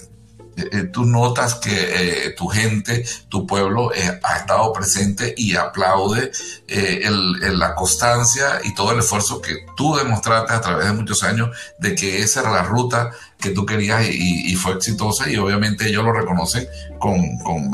[0.59, 3.91] eh, eh, tú notas que eh, tu gente, tu pueblo
[4.23, 6.31] ha estado presente y aplaude
[6.67, 11.49] la constancia y todo el esfuerzo que tú demostraste a través de muchos años
[11.79, 16.03] de que esa era la ruta que tú querías y, fue exitosa y obviamente ellos
[16.03, 16.67] lo reconocen
[16.99, 17.23] con,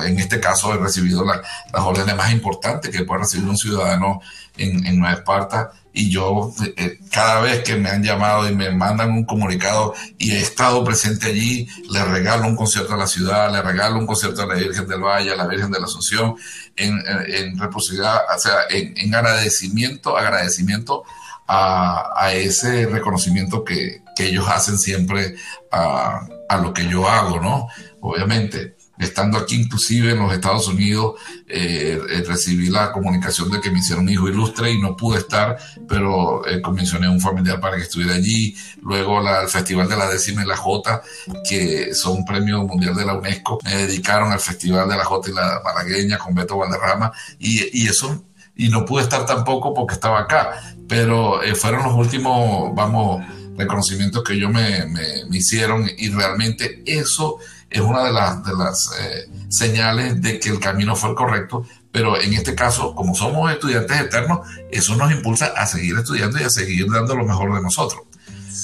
[0.01, 1.41] en este caso, he recibido las
[1.73, 4.21] órdenes más importantes que puede recibir un ciudadano
[4.57, 8.69] en, en Nueva Esparta y yo eh, cada vez que me han llamado y me
[8.69, 13.51] mandan un comunicado y he estado presente allí, le regalo un concierto a la ciudad,
[13.51, 16.35] le regalo un concierto a la Virgen del Valle, a la Virgen de la Asunción,
[16.75, 21.03] en, en, o sea, en, agradecimiento, agradecimiento
[21.47, 25.35] a, a ese reconocimiento que, que, ellos hacen siempre
[25.71, 27.67] a, a lo que yo hago, ¿no?
[28.01, 31.15] Obviamente estando aquí inclusive en los Estados Unidos,
[31.47, 35.57] eh, eh, recibí la comunicación de que me hicieron hijo ilustre y no pude estar,
[35.87, 38.55] pero eh, a un familiar para que estuviera allí.
[38.81, 41.01] Luego la, el Festival de la Décima y la Jota,
[41.47, 45.29] que son un premio mundial de la UNESCO, me dedicaron al Festival de la Jota
[45.29, 48.23] y la Malagueña con Beto Valderrama y, y eso,
[48.55, 53.25] y no pude estar tampoco porque estaba acá, pero fueron los últimos, vamos,
[53.57, 57.37] reconocimientos que yo me, me, me hicieron y realmente eso
[57.70, 61.66] es una de las, de las eh, señales de que el camino fue el correcto,
[61.91, 66.43] pero en este caso, como somos estudiantes eternos, eso nos impulsa a seguir estudiando y
[66.43, 68.01] a seguir dando lo mejor de nosotros.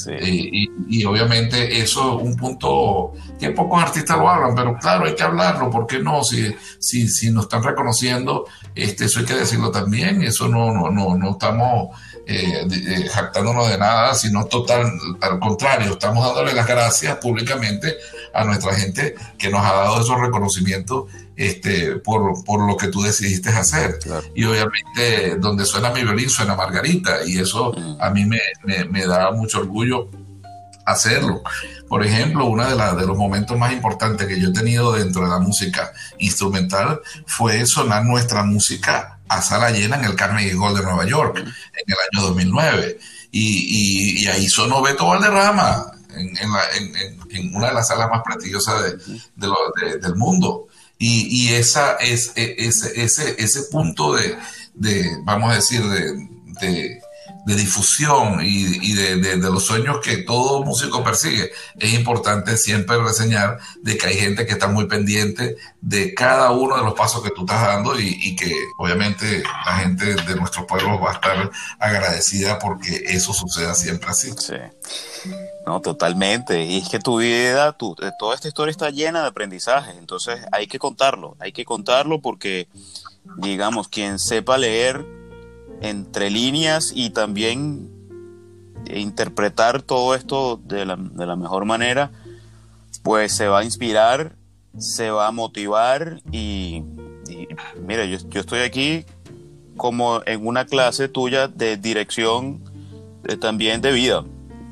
[0.08, 5.16] Eh, y, obviamente eso es un punto que pocos artistas lo hablan, pero claro, hay
[5.16, 6.24] que hablarlo, ¿por qué no?
[6.24, 10.90] Si, si, si nos están reconociendo, este, eso hay que decirlo también, eso no, no,
[10.90, 11.90] no, no estamos
[12.26, 17.96] eh, eh, jactándonos de nada, sino total, al contrario, estamos dándole las gracias públicamente
[18.34, 21.06] a nuestra gente que nos ha dado esos reconocimientos
[21.36, 24.00] este, por, por lo que tú decidiste hacer.
[24.36, 28.40] Y obviamente donde suena mi violín suena Margarita y eso a mí me,
[28.90, 30.10] me, da mucho orgullo
[30.86, 31.42] hacerlo.
[31.88, 35.30] Por ejemplo, uno de, de los momentos más importantes que yo he tenido dentro de
[35.30, 40.84] la música instrumental fue sonar nuestra música a sala llena en el Carnegie Hall de
[40.84, 43.00] Nueva York en el año 2009.
[43.32, 45.86] Y, y, ahí sonó Beto Valderrama
[46.16, 48.96] en, una de las salas más prestigiosas
[49.36, 50.68] del mundo.
[50.98, 54.38] Y, esa es, e, ese, ese, ese punto de,
[55.24, 57.01] vamos a decir, de
[57.46, 63.98] de difusión y, de, los sueños que todo músico persigue, es importante siempre reseñar de
[63.98, 67.42] que hay gente que está muy pendiente de cada uno de los pasos que tú
[67.42, 73.04] estás dando y, que obviamente la gente de nuestro pueblo va a estar agradecida porque
[73.08, 74.32] eso suceda siempre así.
[74.38, 74.56] Sí.
[75.66, 76.64] No, totalmente.
[76.64, 80.40] Y es que tu vida, tu, eh, toda esta historia está llena de aprendizaje, entonces
[80.52, 82.68] hay que contarlo, hay que contarlo porque,
[83.38, 85.06] digamos, quien sepa leer
[85.82, 87.90] entre líneas y también
[88.88, 92.12] interpretar todo esto de la, mejor manera,
[93.04, 94.36] pues se va a inspirar,
[94.78, 96.84] se va a motivar y,
[97.86, 99.06] mira, yo, estoy aquí
[99.78, 102.62] como en una clase tuya de dirección
[103.40, 104.24] también de vida.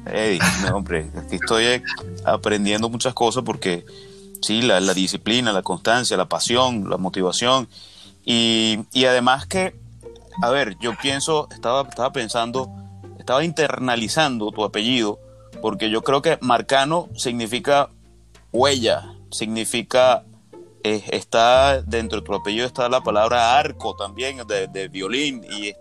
[0.05, 0.39] Eddie,
[0.74, 1.82] hombre, aquí estoy
[2.26, 3.86] aprendiendo muchas cosas porque
[4.41, 7.68] sí, la, disciplina, la constancia, la pasión, la motivación
[8.26, 9.76] y, y además que
[10.42, 12.70] a ver, yo pienso, estaba, estaba pensando,
[13.18, 15.20] estaba internalizando tu apellido,
[15.62, 17.90] porque yo creo que Marcano significa
[18.52, 20.24] huella, significa,
[20.84, 25.74] eh, está dentro de tu apellido está la palabra arco también de, violín y,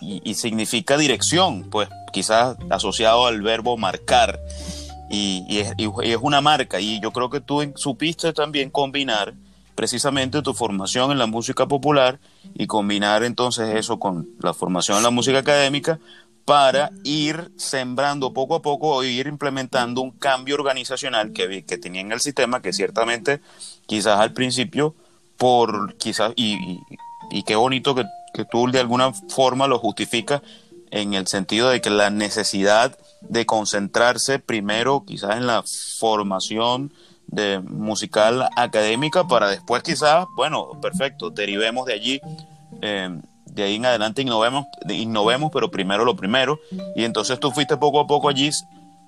[0.00, 4.40] y, significa dirección, pues quizás asociado al verbo marcar.
[5.08, 9.34] Y, es, y, es, una marca y yo creo que tú supiste también combinar
[9.76, 12.18] precisamente tu formación en la música popular
[12.54, 16.00] y combinar entonces eso con la formación en la música académica
[16.46, 22.00] para ir sembrando poco a poco o ir implementando un cambio organizacional que, que tenía
[22.00, 23.40] en el sistema que ciertamente
[23.86, 24.94] quizás al principio
[25.36, 26.80] por quizás y,
[27.30, 30.40] y, qué bonito que, que tú de alguna forma lo justificas
[30.90, 35.64] en el sentido de que la necesidad de concentrarse primero quizás en la
[35.98, 36.92] formación
[37.26, 42.20] de musical académica para después quizás, bueno, perfecto, derivemos de allí,
[42.82, 46.60] eh, de ahí en adelante innovemos, innovemos, pero primero lo primero.
[46.94, 48.50] Y entonces tú fuiste poco a poco allí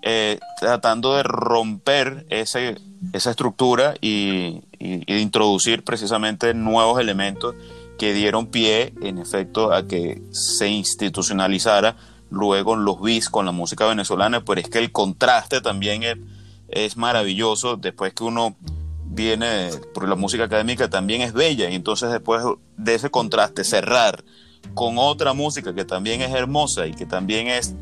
[0.03, 2.79] eh, tratando de romper ese,
[3.13, 7.57] esa estructura y, introducir precisamente nuevos elementos
[7.99, 11.97] que dieron pie, en efecto, a que se institucionalizara
[12.31, 16.17] luego los bis con la música venezolana, pero es que el contraste también es
[16.69, 17.77] es maravilloso.
[17.77, 18.57] Después que uno
[19.05, 21.71] viene, por la música académica también es bella.
[21.71, 22.43] Y entonces después
[22.77, 24.25] de ese contraste cerrar
[24.75, 27.75] con otra música que también es hermosa y que también es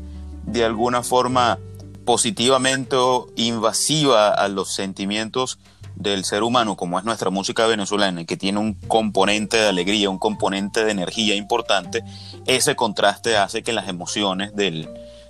[0.45, 1.59] de alguna forma
[2.05, 2.95] positivamente
[3.35, 5.59] invasiva a los sentimientos
[5.95, 10.19] del ser humano, como es nuestra música venezolana, que tiene un componente de alegría, un
[10.19, 12.03] componente de energía importante,
[12.45, 14.87] ese contraste hace que las emociones del,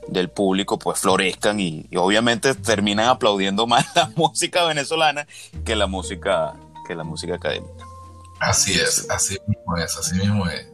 [0.10, 5.28] del público pues florezcan y, obviamente terminan aplaudiendo más la música venezolana
[5.66, 6.54] que la música
[6.88, 7.86] que la música académica.
[8.40, 10.68] Así es, así mismo es, así mismo es.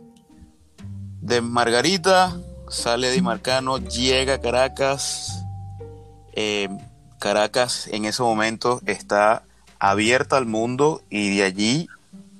[1.21, 2.37] De Margarita
[2.69, 5.43] sale de Marcano, llega a Caracas.
[6.33, 6.69] Eh,
[7.19, 9.43] Caracas en ese momento está
[9.79, 11.87] abierta al mundo y de allí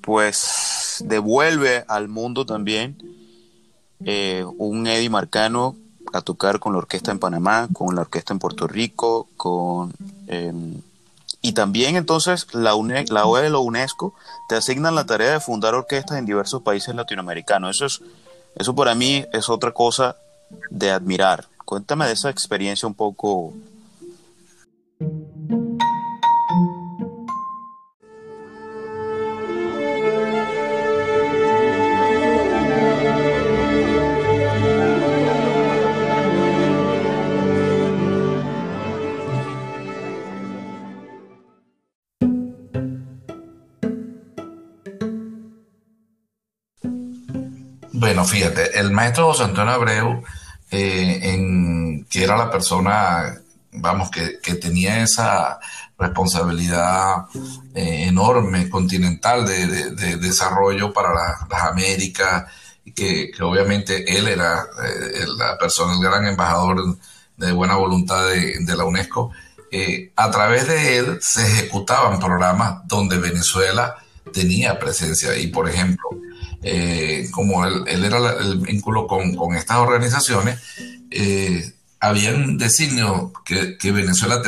[0.01, 2.97] pues devuelve al mundo también
[4.03, 5.77] eh, un Eddie Marcano
[6.13, 9.93] a tocar con la orquesta en Panamá, con la orquesta en Puerto Rico, con...
[10.27, 10.81] Em,
[11.41, 14.13] y también entonces la, UNE, la OE de la UNESCO
[14.47, 17.75] te asignan la tarea de fundar orquestas en diversos países latinoamericanos.
[17.75, 18.01] Eso, es,
[18.55, 20.15] eso para mí es otra cosa
[20.69, 21.47] de admirar.
[21.65, 23.53] Cuéntame de esa experiencia un poco
[48.25, 50.23] Fíjate, el maestro José Antonio Abreu,
[50.71, 53.35] eh, que era la persona,
[53.71, 55.59] vamos, que, tenía esa
[55.97, 57.25] responsabilidad
[57.75, 61.13] eh, enorme, continental de, desarrollo para
[61.49, 62.45] las Américas,
[62.95, 66.97] que, que, obviamente él era eh, la persona, el gran embajador
[67.37, 69.31] de buena voluntad de, la UNESCO.
[70.15, 73.95] a través de él se ejecutaban programas donde Venezuela
[74.31, 76.09] tenía presencia y, por ejemplo,
[76.63, 80.59] eh, como él, era el vínculo con, estas organizaciones,
[81.11, 84.41] eh, habían designios que, que Venezuela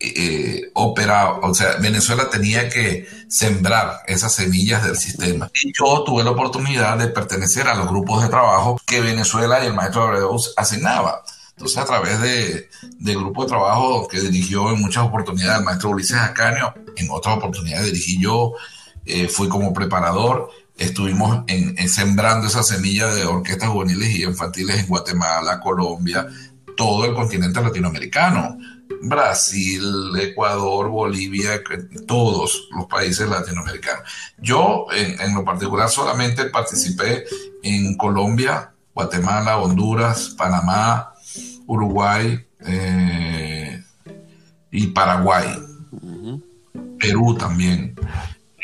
[0.00, 5.48] eh, operaba, o sea, Venezuela tenía que sembrar esas semillas del sistema.
[5.62, 9.68] Y yo tuve la oportunidad de pertenecer a los grupos de trabajo que Venezuela y
[9.68, 11.22] el maestro Abreu asignaba.
[11.50, 12.68] Entonces, a través de,
[13.14, 17.86] grupo de trabajo que dirigió en muchas oportunidades el maestro Ulises Acanio, en otras oportunidades
[17.86, 18.52] dirigí yo,
[19.06, 24.86] eh, fui como preparador, estuvimos en, sembrando esa semilla de orquestas juveniles y infantiles en
[24.86, 26.26] Guatemala, Colombia,
[26.76, 28.58] todo el continente latinoamericano.
[29.02, 29.82] Brasil,
[30.18, 31.60] Ecuador, Bolivia,
[32.06, 34.02] todos los países latinoamericanos.
[34.38, 37.24] Yo, en, lo particular, solamente participé
[37.62, 41.12] en Colombia, Guatemala, Honduras, Panamá,
[41.66, 43.82] Uruguay eh,
[44.70, 45.46] y Paraguay.
[46.98, 47.94] Perú también.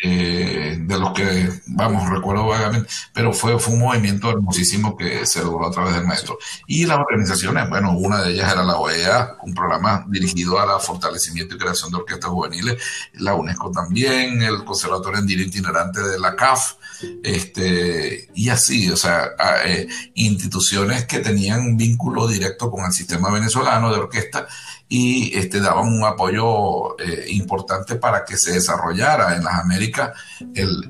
[0.04, 5.44] Eh, de los que, vamos, recuerdo vagamente, pero fue, fue un movimiento hermosísimo que se
[5.44, 6.38] logró a través del maestro.
[6.66, 10.80] Y las organizaciones, bueno, una de ellas era la OEA, un programa dirigido a la
[10.80, 12.82] fortalecimiento y creación de orquestas juveniles,
[13.12, 16.74] la UNESCO también, el Conservatorio en Itinerante de la CAF,
[17.22, 19.30] este, y así, o sea,
[19.64, 24.48] eh, instituciones que tenían vínculo directo con el sistema venezolano de orquesta
[24.94, 30.10] y este, daban un apoyo eh, importante para que se desarrollara en las Américas
[30.54, 30.86] el,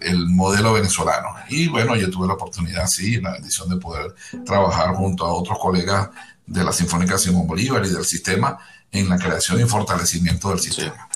[0.00, 1.28] el, modelo venezolano.
[1.48, 4.12] Y bueno, yo tuve la oportunidad, sí, la bendición de poder
[4.44, 6.08] trabajar junto a otros colegas
[6.44, 8.58] de la Sinfónica Simón Bolívar y del sistema
[8.90, 11.08] en la creación y fortalecimiento del sistema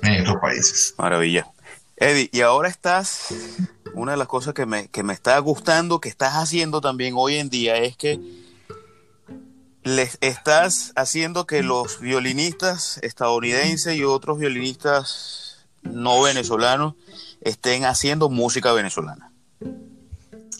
[0.00, 0.94] en estos países.
[0.96, 1.48] Maravilla.
[1.98, 3.26] Eddie, y ahora estás,
[3.92, 7.34] una de las cosas que me, que me está gustando, que estás haciendo también hoy
[7.34, 8.18] en día, es que
[9.84, 16.94] les estás haciendo que los violinistas estadounidenses y otros violinistas no venezolanos
[17.40, 19.32] estén haciendo música venezolana.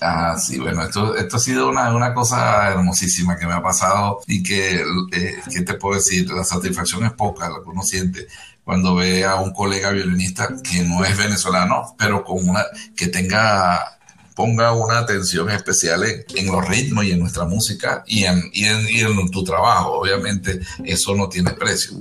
[0.01, 4.21] Ah, sí, bueno, esto, esto ha sido una, una cosa hermosísima que me ha pasado
[4.29, 4.77] y que,
[5.12, 6.31] eh, ¿qué te puedo decir?
[6.31, 8.29] La satisfacción es poca, lo que uno siente
[8.62, 12.62] cuando ve a un colega violinista que no es venezolano, pero con una,
[12.95, 13.97] que tenga
[14.39, 19.30] ponga una atención especial en, los ritmos y en nuestra música y en, y en,
[19.32, 19.99] tu trabajo.
[19.99, 21.97] Obviamente eso no tiene precio.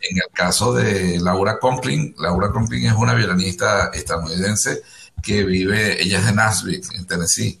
[0.00, 4.82] En el caso de Laura Conklin, Laura Conklin es una violinista estadounidense
[5.22, 7.60] que vive, ella es de Nashville, en Tennessee.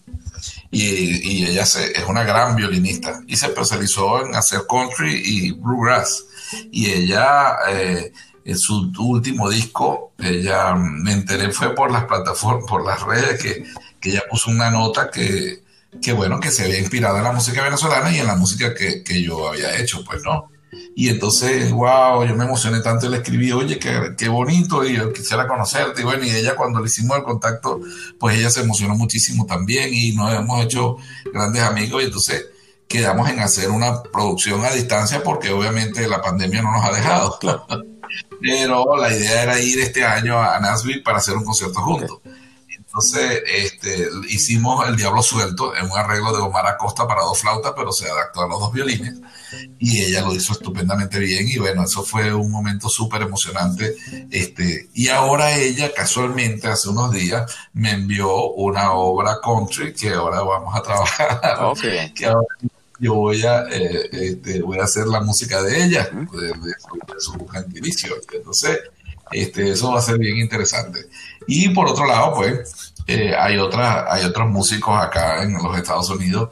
[0.72, 6.24] Y, ella es una gran violinista y se especializó en hacer country y bluegrass.
[6.72, 8.12] Y ella, eh,
[8.44, 13.64] en su último disco, ella me enteré fue por las plataformas, por las redes que
[14.06, 15.64] que ella puso una nota que,
[16.00, 19.02] que, bueno, que se había inspirado en la música venezolana y en la música que,
[19.02, 20.48] que yo había hecho, pues, ¿no?
[20.94, 24.96] Y entonces, wow, yo me emocioné tanto y le escribí, oye, qué, qué, bonito, y
[24.96, 26.02] yo quisiera conocerte.
[26.02, 27.80] Y bueno, y ella cuando le hicimos el contacto,
[28.20, 30.96] pues ella se emocionó muchísimo también y nos hemos hecho
[31.32, 32.46] grandes amigos y entonces
[32.88, 37.38] quedamos en hacer una producción a distancia porque obviamente la pandemia no nos ha dejado.
[38.40, 42.20] Pero la idea era ir este año a Nashville para hacer un concierto juntos.
[42.96, 47.74] Entonces, este, hicimos El Diablo Suelto en un arreglo de Omar Acosta para dos flautas,
[47.76, 49.16] pero se adaptó a los dos violines.
[49.78, 51.46] Y ella lo hizo estupendamente bien.
[51.46, 53.94] Y bueno, eso fue un momento súper emocionante.
[54.30, 60.40] Este, y ahora ella, casualmente, hace unos días, me envió una obra country que ahora
[60.40, 61.64] vamos a trabajar.
[61.66, 62.14] Okay.
[62.14, 62.46] Que ahora
[62.98, 68.16] yo voy a, eh, este, voy a hacer la música de ella, de, su gentilicio.
[68.32, 68.80] Entonces,
[69.32, 71.06] este, eso va a ser bien interesante.
[71.46, 76.10] Y por otro lado, pues, eh, hay, otra, hay otros músicos acá en los Estados
[76.10, 76.50] Unidos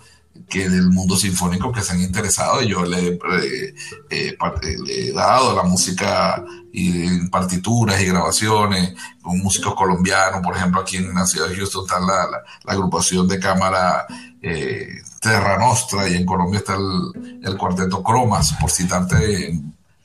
[0.48, 2.62] que del mundo sinfónico que se han interesado.
[2.62, 3.74] Yo le, eh,
[4.10, 4.36] eh,
[4.88, 8.94] he dado la música y en partituras y grabaciones.
[9.20, 12.28] Con músicos colombianos, por ejemplo aquí en la ciudad de Houston está la,
[12.64, 14.06] la, agrupación de cámara
[15.20, 19.58] Terra Nostra y en Colombia está el, el cuarteto Cromas, por citarte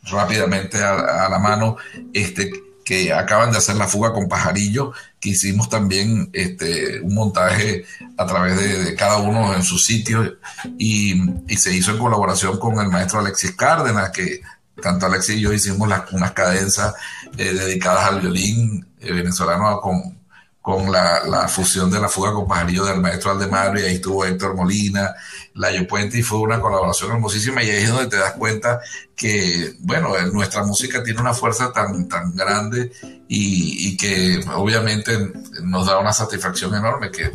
[0.04, 1.76] rápidamente a, a la mano,
[2.14, 2.50] este
[2.90, 7.86] que acaban de hacer la fuga con Pajarillo, que hicimos también este, un montaje
[8.18, 10.40] a través de, cada uno en su sitio
[10.80, 11.14] y,
[11.56, 14.42] se hizo en colaboración con el maestro Alexis Cárdenas, que
[14.82, 16.96] tanto Alexis y yo hicimos unas cadenzas
[17.38, 20.18] eh, dedicadas al violín eh, venezolano con,
[20.60, 24.56] con la, fusión de la fuga con pajarillo del maestro Aldemar y ahí estuvo Héctor
[24.56, 25.14] Molina,
[25.60, 28.80] Layo Puente y fue una colaboración hermosísima y ahí es donde te das cuenta
[29.14, 32.92] que, bueno, nuestra música tiene una fuerza tan, tan grande
[33.28, 35.18] y, que obviamente
[35.62, 37.30] nos da una satisfacción enorme que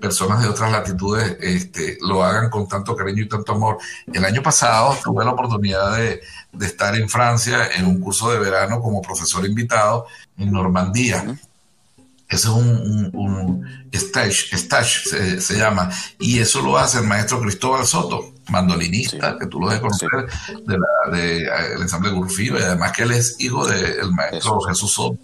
[0.00, 3.78] personas de otras latitudes este, lo hagan con tanto cariño y tanto amor.
[4.12, 6.20] El año pasado tuve la oportunidad de
[6.60, 10.06] estar en Francia en un curso de verano como profesor invitado
[10.38, 11.24] en Normandía.
[12.34, 17.86] Ese es un, un, stage, stage se, llama, y eso lo hace el maestro Cristóbal
[17.86, 20.10] Soto, mandolinista, que tú lo debes conocer,
[20.66, 20.80] del
[21.12, 21.48] de, eh,
[21.80, 25.18] ensamble Gurfío, y además que él es hijo del maestro Jesús Soto.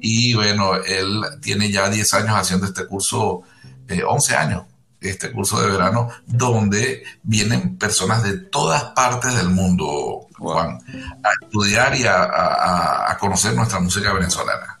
[0.00, 3.42] Y bueno, él tiene ya 10 años haciendo este curso,
[3.88, 4.64] eh, 11 años
[5.00, 10.78] este curso de verano, donde vienen personas de todas partes del mundo, Juan,
[11.22, 14.79] a estudiar y a, conocer nuestra música venezolana.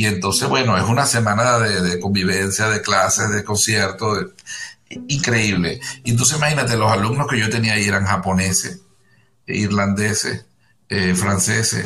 [0.00, 4.28] Y entonces, bueno, es una semana de, convivencia, de clases, de conciertos,
[5.08, 5.78] increíble.
[6.04, 8.80] Y entonces imagínate, los alumnos que yo tenía ahí eran japoneses,
[9.46, 10.46] irlandeses,
[10.88, 11.84] eh, franceses,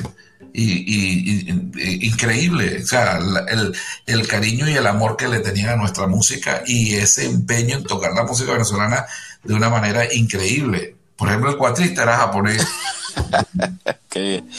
[0.52, 3.74] y, increíble, o sea, el,
[4.06, 7.82] el, cariño y el amor que le tenían a nuestra música y ese empeño en
[7.82, 9.06] tocar la música venezolana
[9.42, 10.94] de una manera increíble.
[11.16, 12.64] Por ejemplo, el cuatrista era japonés.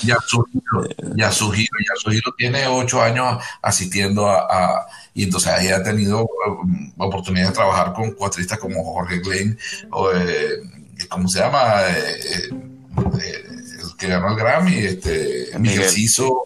[0.03, 7.47] Yasuhiro, Yasuhiro, Yasuhiro tiene ocho años asistiendo a, y entonces ahí ha tenido um, oportunidad
[7.47, 9.57] de trabajar con cuatristas como Jorge Glenn,
[9.91, 10.59] o, eh,
[11.09, 11.83] ¿cómo se llama?
[11.89, 12.49] Eh,
[13.21, 13.41] eh,
[13.97, 16.45] que ganó el Grammy, este, Miguel Ciso,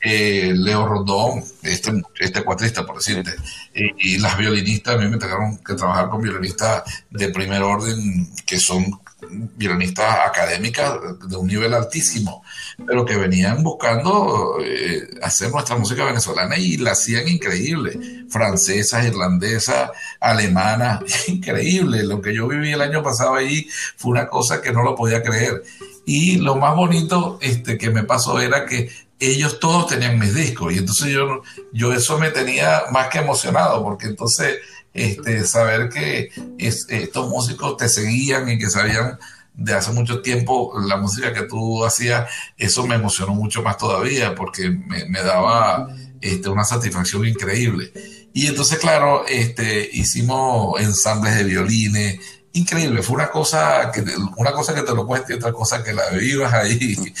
[0.00, 3.34] eh, Leo Rondón, este, este cuatrista, por decirte,
[3.74, 8.60] y, las violinistas, a mí me tocaron que trabajar con violinistas de primer orden, que
[8.60, 9.00] son
[9.30, 10.94] violinistas académicas
[11.28, 12.42] de un nivel altísimo,
[12.86, 18.26] pero que venían buscando eh, hacer nuestra música venezolana y la hacían increíble.
[18.28, 22.04] Francesas, irlandesas, alemanas, increíble.
[22.04, 25.22] Lo que yo viví el año pasado ahí fue una cosa que no lo podía
[25.22, 25.62] creer.
[26.04, 30.74] Y lo más bonito este, que me pasó era que ellos todos tenían mis discos
[30.74, 34.58] y entonces yo, yo eso me tenía más que emocionado porque entonces
[34.96, 39.18] este, saber que estos músicos te seguían y que sabían
[39.54, 44.34] de hace mucho tiempo la música que tú hacías, eso me emocionó mucho más todavía
[44.34, 45.88] porque me, me daba
[46.20, 47.92] este, una satisfacción increíble.
[48.32, 52.20] Y entonces, claro, este, hicimos ensambles de violines,
[52.52, 54.04] increíble, fue una cosa que
[54.36, 56.96] una cosa que te lo cueste y otra cosa que la vivas ahí.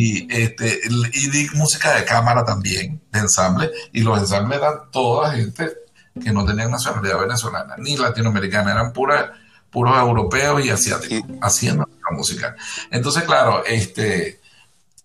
[0.00, 0.80] Y, este,
[1.12, 5.72] y di música de cámara también, de ensamble, y los ensambles eran toda gente
[6.18, 9.30] que no tenían nacionalidad venezolana ni latinoamericana, eran puras
[9.70, 12.56] puros europeos y asiáticos haciendo la música.
[12.90, 14.40] Entonces, claro, este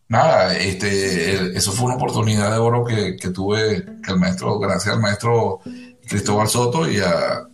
[0.07, 4.95] nada, este, eso fue una oportunidad de oro que, que tuve, que el maestro, gracias
[4.95, 5.61] al maestro
[6.07, 7.47] Cristóbal Soto y a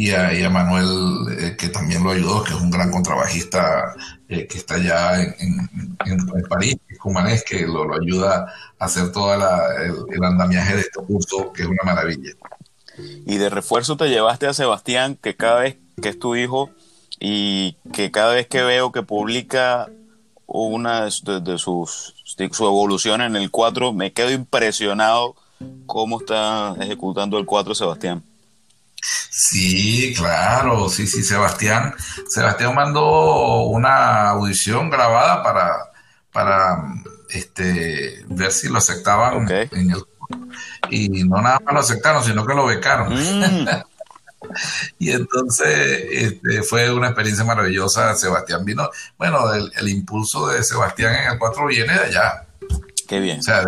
[0.00, 3.94] y a, Manuel, eh, que también lo ayudó, que es un gran contrabajista
[4.30, 5.68] eh, que está allá en,
[6.06, 11.64] en, París, Cumanés, que lo, ayuda a hacer todo el, andamiaje de este curso, que
[11.64, 12.30] es una maravilla.
[13.26, 16.70] Y de refuerzo te llevaste a Sebastián, que cada vez que es tu hijo
[17.18, 19.90] y que cada vez que veo que publica
[20.46, 25.36] una de, sus su evolución en el 4, me quedo impresionado
[25.84, 28.24] cómo está ejecutando el 4 Sebastián.
[29.02, 31.94] Sí, claro, sí, sí, Sebastián.
[32.28, 35.72] Sebastián mandó una audición grabada para,
[36.32, 36.82] para
[37.30, 40.04] este, ver si lo aceptaban en el
[40.90, 43.12] y no nada más lo aceptaron, sino que lo becaron.
[43.14, 43.66] Mm.
[44.98, 48.14] y entonces este, fue una experiencia maravillosa.
[48.14, 52.46] Sebastián vino, bueno, el, impulso de Sebastián en el 4 viene de allá.
[53.06, 53.40] Qué bien.
[53.40, 53.64] O sea,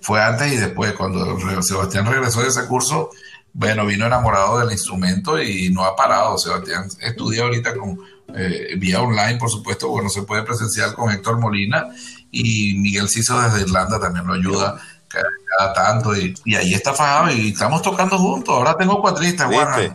[0.00, 3.10] fue antes y después, cuando Sebastián regresó de ese curso,
[3.52, 6.38] bueno, vino enamorado del instrumento y no ha parado.
[6.38, 8.00] Sebastián estudia ahorita con
[8.34, 11.88] eh, vía online, por supuesto, porque no se puede presenciar con Héctor Molina
[12.30, 17.48] y Miguel Ciso desde Irlanda también lo ayuda cada, tanto y, ahí está fajado y
[17.48, 18.54] estamos tocando juntos.
[18.54, 19.50] Ahora tengo cuatristas,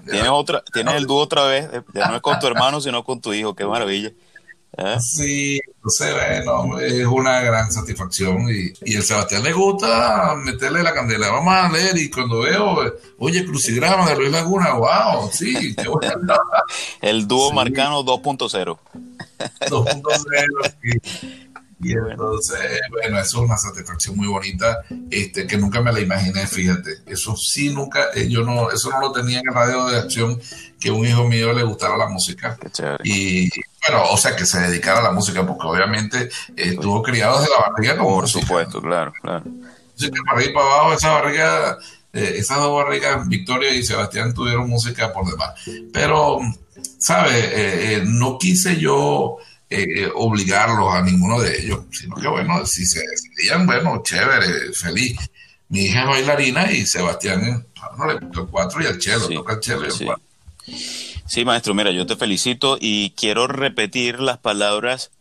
[0.06, 3.22] Tienes otra, tienes el dúo otra vez, ya no es con tu hermano, sino con
[3.22, 4.12] tu hijo, qué maravilla.
[4.78, 4.97] ¿Eh?
[4.99, 10.93] Sí, entonces, bueno, es una gran satisfacción y, y el Sebastián le gusta meterle la
[10.93, 11.32] candela.
[11.32, 16.36] Vamos a leer y cuando veo, oye, crucigrama de Luis Laguna, wow, sí, qué bueno.
[17.01, 18.78] el dúo Marcano 2.0.
[19.69, 21.45] 2.0, sí.
[21.82, 22.57] Y entonces,
[22.89, 26.99] bueno, eso es una satisfacción muy bonita, este, que nunca me la imaginé, fíjate.
[27.05, 30.39] Eso sí, nunca, eh, yo no, eso no lo tenía en el radio de acción,
[30.80, 32.57] que un hijo mío le gustara la música.
[33.03, 33.49] Y
[33.88, 37.70] bueno, o sea, que se dedicara a la música, porque obviamente estuvo criado desde la
[37.70, 39.44] barriga como Por supuesto, claro, claro.
[39.46, 41.78] Entonces, para y para abajo, esa barriga,
[42.14, 45.52] eh, esas dos barrigas, Victoria y Sebastián, tuvieron música por demás.
[45.94, 46.40] Pero,
[46.98, 47.34] ¿sabes?
[47.54, 49.38] Eh, no quise yo
[49.70, 55.18] eh, obligarlos a ninguno de ellos, sino que bueno, si se decidían, bueno, chévere, feliz.
[55.70, 57.66] Mi hija es bailarina y Sebastián
[57.98, 60.24] no le el cuatro y el chelo, toca el chelo y el cuatro.
[61.28, 65.11] Sí, maestro, mira, yo te felicito y quiero repetir las palabras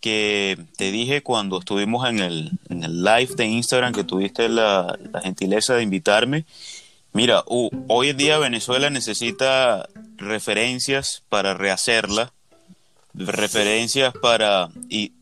[0.00, 4.98] que te dije cuando estuvimos en el, en el live de Instagram, que tuviste la,
[5.22, 6.46] gentileza de invitarme.
[7.12, 9.86] Mira, hoy en día Venezuela necesita
[10.16, 12.32] referencias para rehacerla
[13.14, 15.12] referencias para y,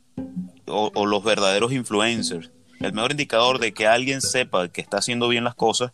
[0.66, 2.50] o, los verdaderos influencers.
[2.80, 5.92] el mejor indicador de que alguien sepa que está haciendo bien las cosas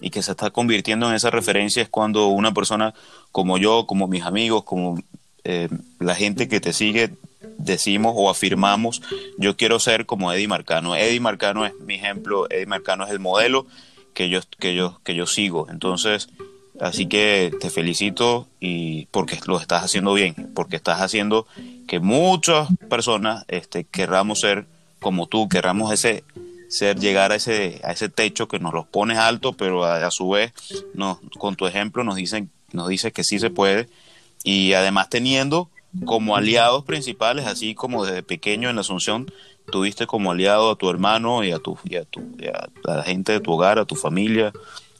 [0.00, 2.94] y que se está convirtiendo en esa referencia es cuando una persona
[3.32, 4.98] como yo, como mis amigos, como
[5.44, 5.68] eh,
[5.98, 7.10] la gente que te sigue,
[7.58, 9.02] decimos o afirmamos,
[9.38, 10.96] yo quiero ser como Eddie Marcano.
[10.96, 13.66] Eddie Marcano es mi ejemplo, Eddie Marcano es el modelo
[14.14, 15.68] que yo, que yo, que yo sigo.
[15.70, 16.28] Entonces,
[16.80, 21.46] así que te felicito y porque lo estás haciendo bien, porque estás haciendo
[21.86, 24.66] que muchas personas este, querramos ser
[25.00, 26.24] como tú, querramos ese
[26.70, 30.30] ser llegar a ese a ese techo que nos los pones alto, pero a, su
[30.30, 30.52] vez
[30.94, 33.88] nos, con tu ejemplo nos dicen nos dice que sí se puede
[34.44, 35.68] y además teniendo
[36.04, 39.26] como aliados principales, así como desde pequeño en la Asunción,
[39.72, 42.20] tuviste como aliado a tu hermano y a, tu, y a, tu,
[42.86, 44.52] a la gente de tu hogar, a tu familia,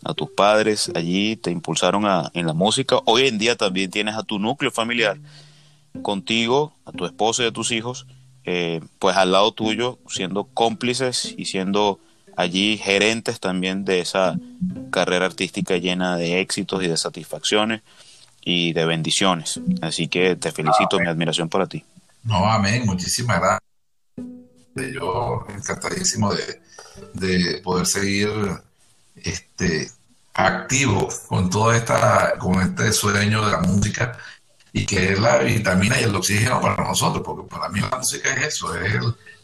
[0.04, 3.00] a tus padres, allí te impulsaron a, en la música.
[3.04, 5.18] Hoy en día también tienes a tu núcleo familiar
[6.02, 8.06] contigo, a tu esposa y a tus hijos,
[8.52, 12.00] eh, pues al lado tuyo, siendo cómplices y siendo
[12.36, 14.36] allí gerentes también de esa
[14.90, 17.82] carrera artística llena de éxitos y de satisfacciones
[18.42, 19.60] y de bendiciones.
[19.82, 21.84] Así que te felicito, mi admiración para ti.
[22.24, 23.60] No, amén, muchísimas gracias.
[24.94, 26.60] Yo encantadísimo de,
[27.14, 28.30] de poder seguir
[29.14, 29.92] este,
[30.34, 34.18] activo con todo esta, con este sueño de la música
[34.72, 38.32] y que es la vitamina y el oxígeno para nosotros, porque para mí la música
[38.34, 38.94] es eso, es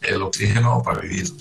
[0.01, 1.31] el, oxígeno para vivir.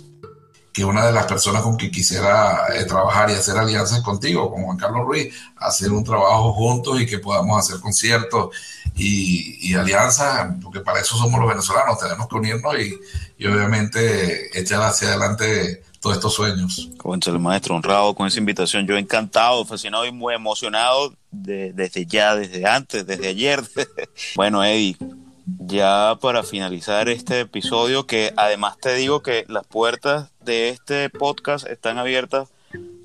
[0.72, 4.64] Que una de las personas con que quisiera eh, trabajar y hacer alianzas contigo, con
[4.64, 8.54] Juan Carlos Ruiz, hacer un trabajo juntos y que podamos hacer conciertos
[8.96, 15.08] y, alianzas, porque para eso somos los venezolanos, tenemos que unirnos y, obviamente echar hacia
[15.08, 16.88] adelante todos estos sueños.
[17.26, 22.66] el maestro, honrado con esa invitación, yo encantado, fascinado y muy emocionado desde ya, desde
[22.66, 23.62] antes, desde ayer.
[24.36, 24.96] bueno, Eddie,
[25.44, 31.66] ya para finalizar este episodio, que además te digo que las puertas de este podcast
[31.66, 32.48] están abiertas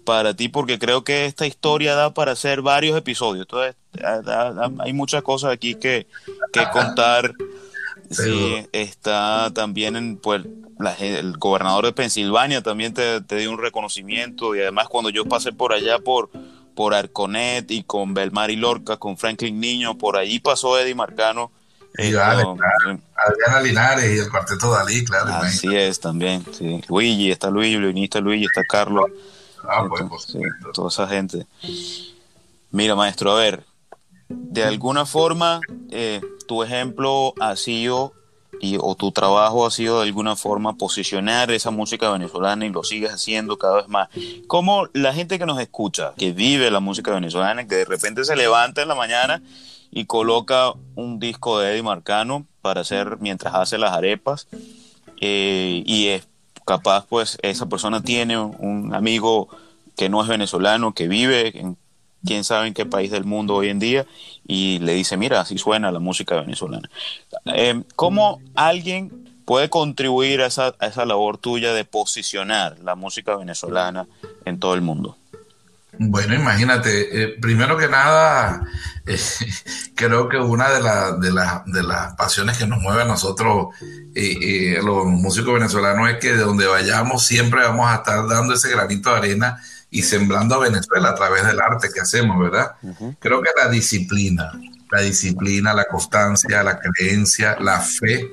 [0.05, 3.45] para ti porque creo que esta historia da para hacer varios episodios.
[3.45, 3.75] Entonces,
[4.79, 6.07] hay muchas cosas aquí que,
[6.51, 7.33] que contar.
[8.09, 10.41] Sí, está también en, pues,
[10.99, 15.53] el gobernador de Pensilvania también te, te, dio un reconocimiento y además cuando yo pasé
[15.53, 16.29] por allá por,
[16.75, 21.51] por Arconet y con Belmar y Lorca, con Franklin Niño, por allí pasó Eddie Marcano
[21.97, 25.33] y Adriana Linares y el cuarteto Dalí, claro.
[25.33, 26.43] Así es, también.
[26.51, 26.81] Sí.
[26.87, 29.11] Luigi, está Luigi, violinista Luigi, está Carlos.
[29.67, 30.37] Ah, pues,
[30.73, 31.45] toda esa gente.
[32.71, 33.63] Mira, maestro, a ver,
[34.29, 35.59] de alguna forma,
[35.89, 38.13] eh, tu ejemplo ha sido,
[38.59, 42.83] y, o tu trabajo ha sido de alguna forma posicionar esa música venezolana y lo
[42.83, 44.09] sigues haciendo cada vez más.
[44.47, 48.35] ¿Cómo la gente que nos escucha, que vive la música venezolana, que de repente se
[48.35, 49.41] levanta en la mañana
[49.91, 54.47] y coloca un disco de Eddie Marcano para hacer mientras hace las arepas
[55.19, 56.27] eh, y es
[56.65, 59.49] capaz pues esa persona tiene un amigo
[59.95, 61.77] que no es venezolano, que vive en
[62.25, 64.05] quién sabe en qué país del mundo hoy en día
[64.47, 66.89] y le dice, mira, así suena la música venezolana.
[67.45, 73.35] Eh, ¿Cómo alguien puede contribuir a esa, a esa labor tuya de posicionar la música
[73.35, 74.07] venezolana
[74.45, 75.17] en todo el mundo?
[76.03, 78.65] Bueno, imagínate, eh, primero que nada,
[79.05, 79.19] eh,
[79.95, 80.81] creo que una de,
[81.19, 81.31] de,
[81.67, 83.67] de, las pasiones que nos mueve a nosotros,
[84.15, 88.71] eh, los músicos venezolanos, es que de donde vayamos siempre vamos a estar dando ese
[88.71, 92.71] granito de arena y sembrando a Venezuela a través del arte que hacemos, ¿verdad?
[93.19, 94.53] Creo que la disciplina,
[94.89, 98.27] la disciplina, la constancia, la creencia, la fe,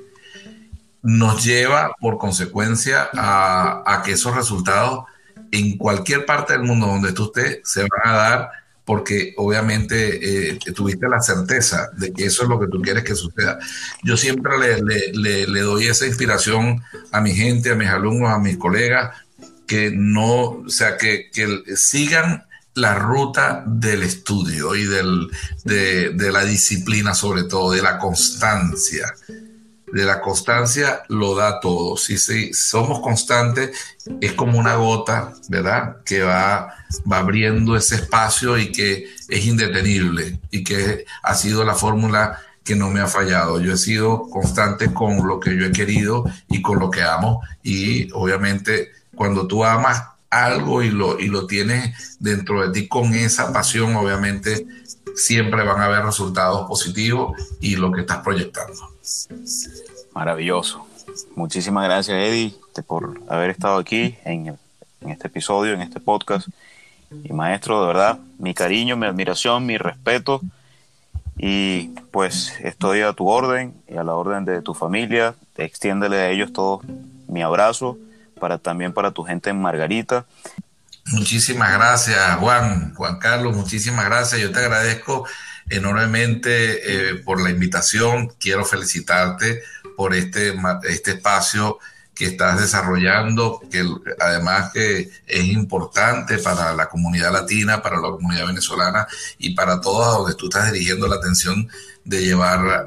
[1.03, 5.05] nos lleva por consecuencia a, a que esos resultados
[5.53, 8.51] en cualquier parte del mundo donde tú estés, se van a dar
[8.85, 13.15] porque obviamente eh, tuviste la certeza de que eso es lo que tú quieres que
[13.15, 13.59] suceda.
[14.03, 16.83] Yo siempre le, doy esa inspiración
[17.13, 19.15] a mi gente, a mis alumnos, a mis colegas,
[19.67, 21.31] que no, o sea, que,
[21.77, 25.29] sigan la ruta del estudio y del,
[25.65, 29.15] de, de la disciplina sobre todo, de la constancia
[29.93, 31.97] de la constancia lo da todo.
[31.97, 32.19] Si,
[32.53, 33.77] somos constantes,
[34.21, 35.99] es como una gota, ¿verdad?
[36.05, 36.75] Que va,
[37.11, 42.77] va abriendo ese espacio y que es indetenible y que ha sido la fórmula que
[42.77, 43.61] no me ha fallado.
[43.61, 47.41] Yo he sido constante con lo que yo he querido y con lo que amo
[47.63, 53.15] y obviamente cuando tú amas algo y lo, y lo tienes dentro de ti con
[53.15, 54.67] esa pasión, obviamente
[55.19, 58.75] siempre van a haber resultados positivos y lo que estás proyectando.
[60.15, 60.87] Maravilloso.
[61.35, 62.55] Muchísimas gracias, Eddie,
[62.87, 64.57] por haber estado aquí en,
[65.01, 66.49] este episodio, en este podcast.
[67.25, 70.41] Y maestro, de verdad, mi cariño, mi admiración, mi respeto.
[71.37, 75.35] Y pues estoy a tu orden y a la orden de tu familia.
[75.57, 76.83] Extiéndele a ellos todo
[77.27, 77.99] mi abrazo
[78.39, 80.27] para también para tu gente en Margarita.
[81.13, 82.95] Muchísimas gracias, Juan.
[82.95, 84.41] Juan Carlos, muchísimas gracias.
[84.41, 85.27] Yo te agradezco
[85.71, 88.29] enormemente eh, por la invitación.
[88.39, 89.63] Quiero felicitarte
[89.97, 90.55] por este,
[90.89, 91.79] este espacio
[92.15, 93.87] que estás desarrollando, que
[94.19, 99.07] además que es importante para la comunidad latina, para la comunidad venezolana
[99.39, 101.69] y para todos donde tú estás dirigiendo la atención
[102.05, 102.85] de llevar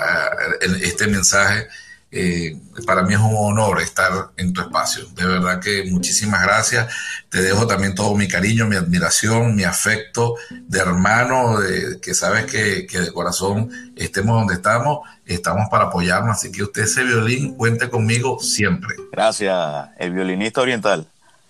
[0.81, 1.68] este mensaje
[2.14, 5.06] eh, para mí es un honor estar en tu espacio.
[5.16, 6.94] De verdad que muchísimas gracias.
[7.30, 12.52] Te dejo también todo mi cariño, mi admiración, mi afecto de hermano, de, que sabes
[12.52, 16.38] que, que, de corazón estemos donde estamos, estamos para apoyarnos.
[16.38, 18.94] Así que usted ese violín, cuente conmigo siempre.
[19.14, 21.08] Gracias, el violinista oriental.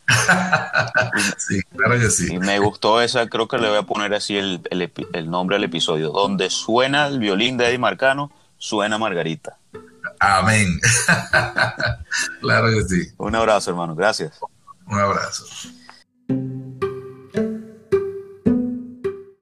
[1.37, 2.33] sí, claro que sí.
[2.33, 5.55] Y me gustó esa, creo que le voy a poner así el, el, el nombre
[5.55, 6.11] al episodio.
[6.11, 9.57] Donde suena el violín de Eddie Marcano, suena Margarita.
[10.19, 10.79] Amén.
[12.41, 13.11] claro que sí.
[13.17, 13.95] Un abrazo, hermano.
[13.95, 14.39] Gracias.
[14.87, 15.45] Un abrazo.